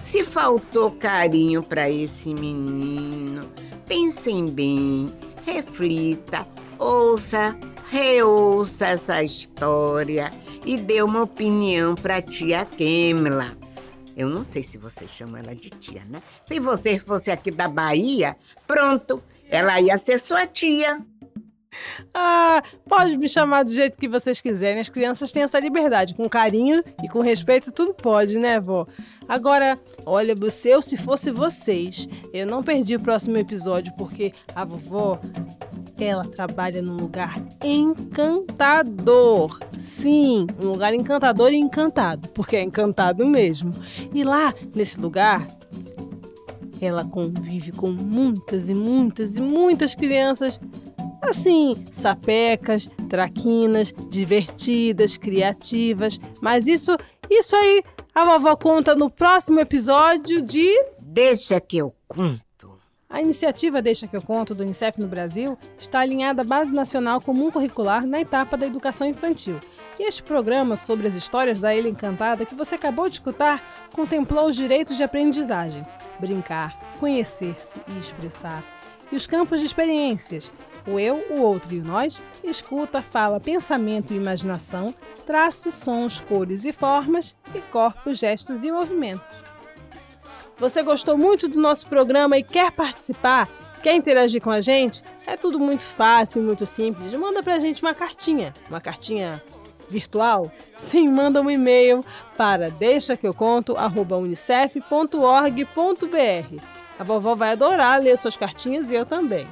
se 0.00 0.22
faltou 0.22 0.92
carinho 0.92 1.60
para 1.60 1.90
esse 1.90 2.32
menino, 2.32 3.50
pensem 3.88 4.46
bem, 4.46 5.12
reflita, 5.44 6.46
ouça, 6.78 7.58
reouça 7.90 8.86
essa 8.86 9.20
história 9.20 10.30
e 10.64 10.76
dê 10.76 11.02
uma 11.02 11.22
opinião 11.22 11.96
para 11.96 12.22
tia 12.22 12.64
Kemla. 12.64 13.56
Eu 14.16 14.28
não 14.28 14.44
sei 14.44 14.62
se 14.62 14.78
você 14.78 15.08
chama 15.08 15.40
ela 15.40 15.56
de 15.56 15.70
tia, 15.70 16.04
né? 16.04 16.22
Se 16.46 16.60
você 16.60 17.00
fosse 17.00 17.32
aqui 17.32 17.50
da 17.50 17.66
Bahia, 17.66 18.36
pronto, 18.64 19.20
ela 19.50 19.80
ia 19.80 19.98
ser 19.98 20.20
sua 20.20 20.46
tia. 20.46 21.04
Ah, 22.14 22.62
pode 22.86 23.16
me 23.16 23.28
chamar 23.28 23.64
do 23.64 23.72
jeito 23.72 23.96
que 23.96 24.08
vocês 24.08 24.40
quiserem. 24.40 24.80
As 24.80 24.88
crianças 24.88 25.32
têm 25.32 25.42
essa 25.42 25.58
liberdade. 25.58 26.14
Com 26.14 26.28
carinho 26.28 26.82
e 27.02 27.08
com 27.08 27.20
respeito, 27.20 27.72
tudo 27.72 27.94
pode, 27.94 28.38
né, 28.38 28.60
vó? 28.60 28.86
Agora, 29.28 29.78
olha, 30.04 30.34
você, 30.34 30.74
eu 30.74 30.82
se 30.82 30.96
fosse 30.96 31.30
vocês, 31.30 32.08
eu 32.32 32.46
não 32.46 32.62
perdi 32.62 32.96
o 32.96 33.00
próximo 33.00 33.36
episódio 33.38 33.92
porque 33.96 34.32
a 34.54 34.64
vovó 34.64 35.18
ela 35.98 36.24
trabalha 36.24 36.82
num 36.82 36.96
lugar 36.96 37.40
encantador. 37.62 39.58
Sim, 39.78 40.46
um 40.60 40.68
lugar 40.68 40.92
encantador 40.94 41.52
e 41.52 41.56
encantado, 41.56 42.28
porque 42.28 42.56
é 42.56 42.62
encantado 42.62 43.26
mesmo. 43.26 43.72
E 44.12 44.24
lá, 44.24 44.52
nesse 44.74 44.98
lugar, 44.98 45.48
ela 46.80 47.04
convive 47.04 47.70
com 47.72 47.90
muitas 47.90 48.68
e 48.68 48.74
muitas 48.74 49.36
e 49.36 49.40
muitas 49.40 49.94
crianças 49.94 50.60
assim, 51.22 51.84
sapecas, 51.92 52.88
traquinas, 53.08 53.92
divertidas, 54.10 55.16
criativas. 55.16 56.20
Mas 56.40 56.66
isso, 56.66 56.96
isso 57.30 57.56
aí 57.56 57.82
a 58.14 58.24
vovó 58.24 58.56
conta 58.56 58.94
no 58.94 59.08
próximo 59.08 59.60
episódio 59.60 60.42
de 60.42 60.70
Deixa 61.00 61.60
que 61.60 61.78
eu 61.78 61.94
conto. 62.08 62.42
A 63.08 63.20
iniciativa 63.20 63.82
Deixa 63.82 64.06
que 64.06 64.16
eu 64.16 64.22
conto 64.22 64.54
do 64.54 64.62
Unicef 64.62 64.98
no 64.98 65.06
Brasil 65.06 65.58
está 65.78 66.00
alinhada 66.00 66.40
à 66.40 66.44
Base 66.44 66.74
Nacional 66.74 67.20
Comum 67.20 67.50
Curricular 67.50 68.06
na 68.06 68.20
etapa 68.20 68.56
da 68.56 68.66
educação 68.66 69.06
infantil. 69.06 69.60
E 69.98 70.08
este 70.08 70.22
programa 70.22 70.76
sobre 70.76 71.06
as 71.06 71.14
histórias 71.14 71.60
da 71.60 71.74
Ilha 71.74 71.90
Encantada 71.90 72.46
que 72.46 72.54
você 72.54 72.74
acabou 72.74 73.08
de 73.10 73.16
escutar 73.16 73.62
contemplou 73.92 74.46
os 74.46 74.56
direitos 74.56 74.96
de 74.96 75.04
aprendizagem, 75.04 75.84
brincar, 76.18 76.78
conhecer-se 76.98 77.80
e 77.88 77.98
expressar, 77.98 78.64
e 79.12 79.16
os 79.16 79.26
campos 79.26 79.60
de 79.60 79.66
experiências, 79.66 80.50
o 80.86 80.98
eu, 80.98 81.24
o 81.30 81.40
outro 81.40 81.72
e 81.74 81.80
o 81.80 81.84
nós, 81.84 82.22
escuta, 82.42 83.02
fala, 83.02 83.40
pensamento 83.40 84.12
e 84.12 84.16
imaginação, 84.16 84.94
traços, 85.26 85.74
sons, 85.74 86.20
cores 86.20 86.64
e 86.64 86.72
formas, 86.72 87.36
e 87.54 87.60
corpos, 87.60 88.18
gestos 88.18 88.64
e 88.64 88.72
movimentos. 88.72 89.28
Você 90.58 90.82
gostou 90.82 91.16
muito 91.16 91.48
do 91.48 91.60
nosso 91.60 91.86
programa 91.86 92.38
e 92.38 92.42
quer 92.42 92.70
participar? 92.70 93.48
Quer 93.82 93.94
interagir 93.94 94.40
com 94.40 94.50
a 94.50 94.60
gente? 94.60 95.02
É 95.26 95.36
tudo 95.36 95.58
muito 95.58 95.82
fácil, 95.82 96.40
muito 96.42 96.64
simples. 96.66 97.12
Manda 97.14 97.42
pra 97.42 97.58
gente 97.58 97.82
uma 97.82 97.94
cartinha, 97.94 98.54
uma 98.70 98.80
cartinha 98.80 99.42
virtual? 99.88 100.52
Sim, 100.78 101.08
manda 101.08 101.40
um 101.40 101.50
e-mail 101.50 102.04
para 102.36 102.70
deixa 102.70 103.16
que 103.16 103.26
eu 103.26 103.34
conto 103.34 103.74
unicef.org.br. 103.76 105.62
A 106.98 107.04
vovó 107.04 107.34
vai 107.34 107.50
adorar 107.52 108.00
ler 108.00 108.16
suas 108.16 108.36
cartinhas 108.36 108.90
e 108.90 108.94
eu 108.94 109.04
também. 109.04 109.48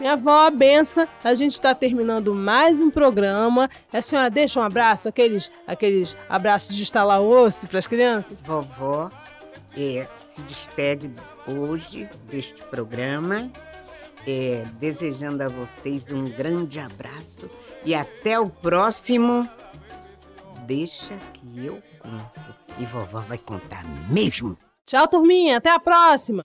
Minha 0.00 0.12
avó, 0.12 0.48
benção, 0.48 1.08
a 1.24 1.34
gente 1.34 1.54
está 1.54 1.74
terminando 1.74 2.32
mais 2.32 2.80
um 2.80 2.88
programa. 2.88 3.68
A 3.92 4.00
senhora 4.00 4.30
deixa 4.30 4.60
um 4.60 4.62
abraço, 4.62 5.08
aqueles, 5.08 5.50
aqueles 5.66 6.16
abraços 6.28 6.76
de 6.76 6.84
estalar 6.84 7.20
osso 7.20 7.66
para 7.66 7.80
as 7.80 7.86
crianças? 7.86 8.40
Vovó 8.42 9.10
é, 9.76 10.06
se 10.30 10.40
despede 10.42 11.12
hoje 11.48 12.08
deste 12.30 12.62
programa, 12.62 13.50
é, 14.24 14.64
desejando 14.78 15.42
a 15.42 15.48
vocês 15.48 16.12
um 16.12 16.26
grande 16.26 16.78
abraço 16.78 17.50
e 17.84 17.92
até 17.92 18.38
o 18.38 18.48
próximo. 18.48 19.50
Deixa 20.64 21.18
que 21.32 21.66
eu 21.66 21.82
conto. 21.98 22.54
E 22.78 22.84
vovó 22.84 23.20
vai 23.20 23.38
contar 23.38 23.84
mesmo. 24.08 24.56
Tchau, 24.86 25.08
turminha. 25.08 25.56
Até 25.56 25.70
a 25.70 25.80
próxima. 25.80 26.44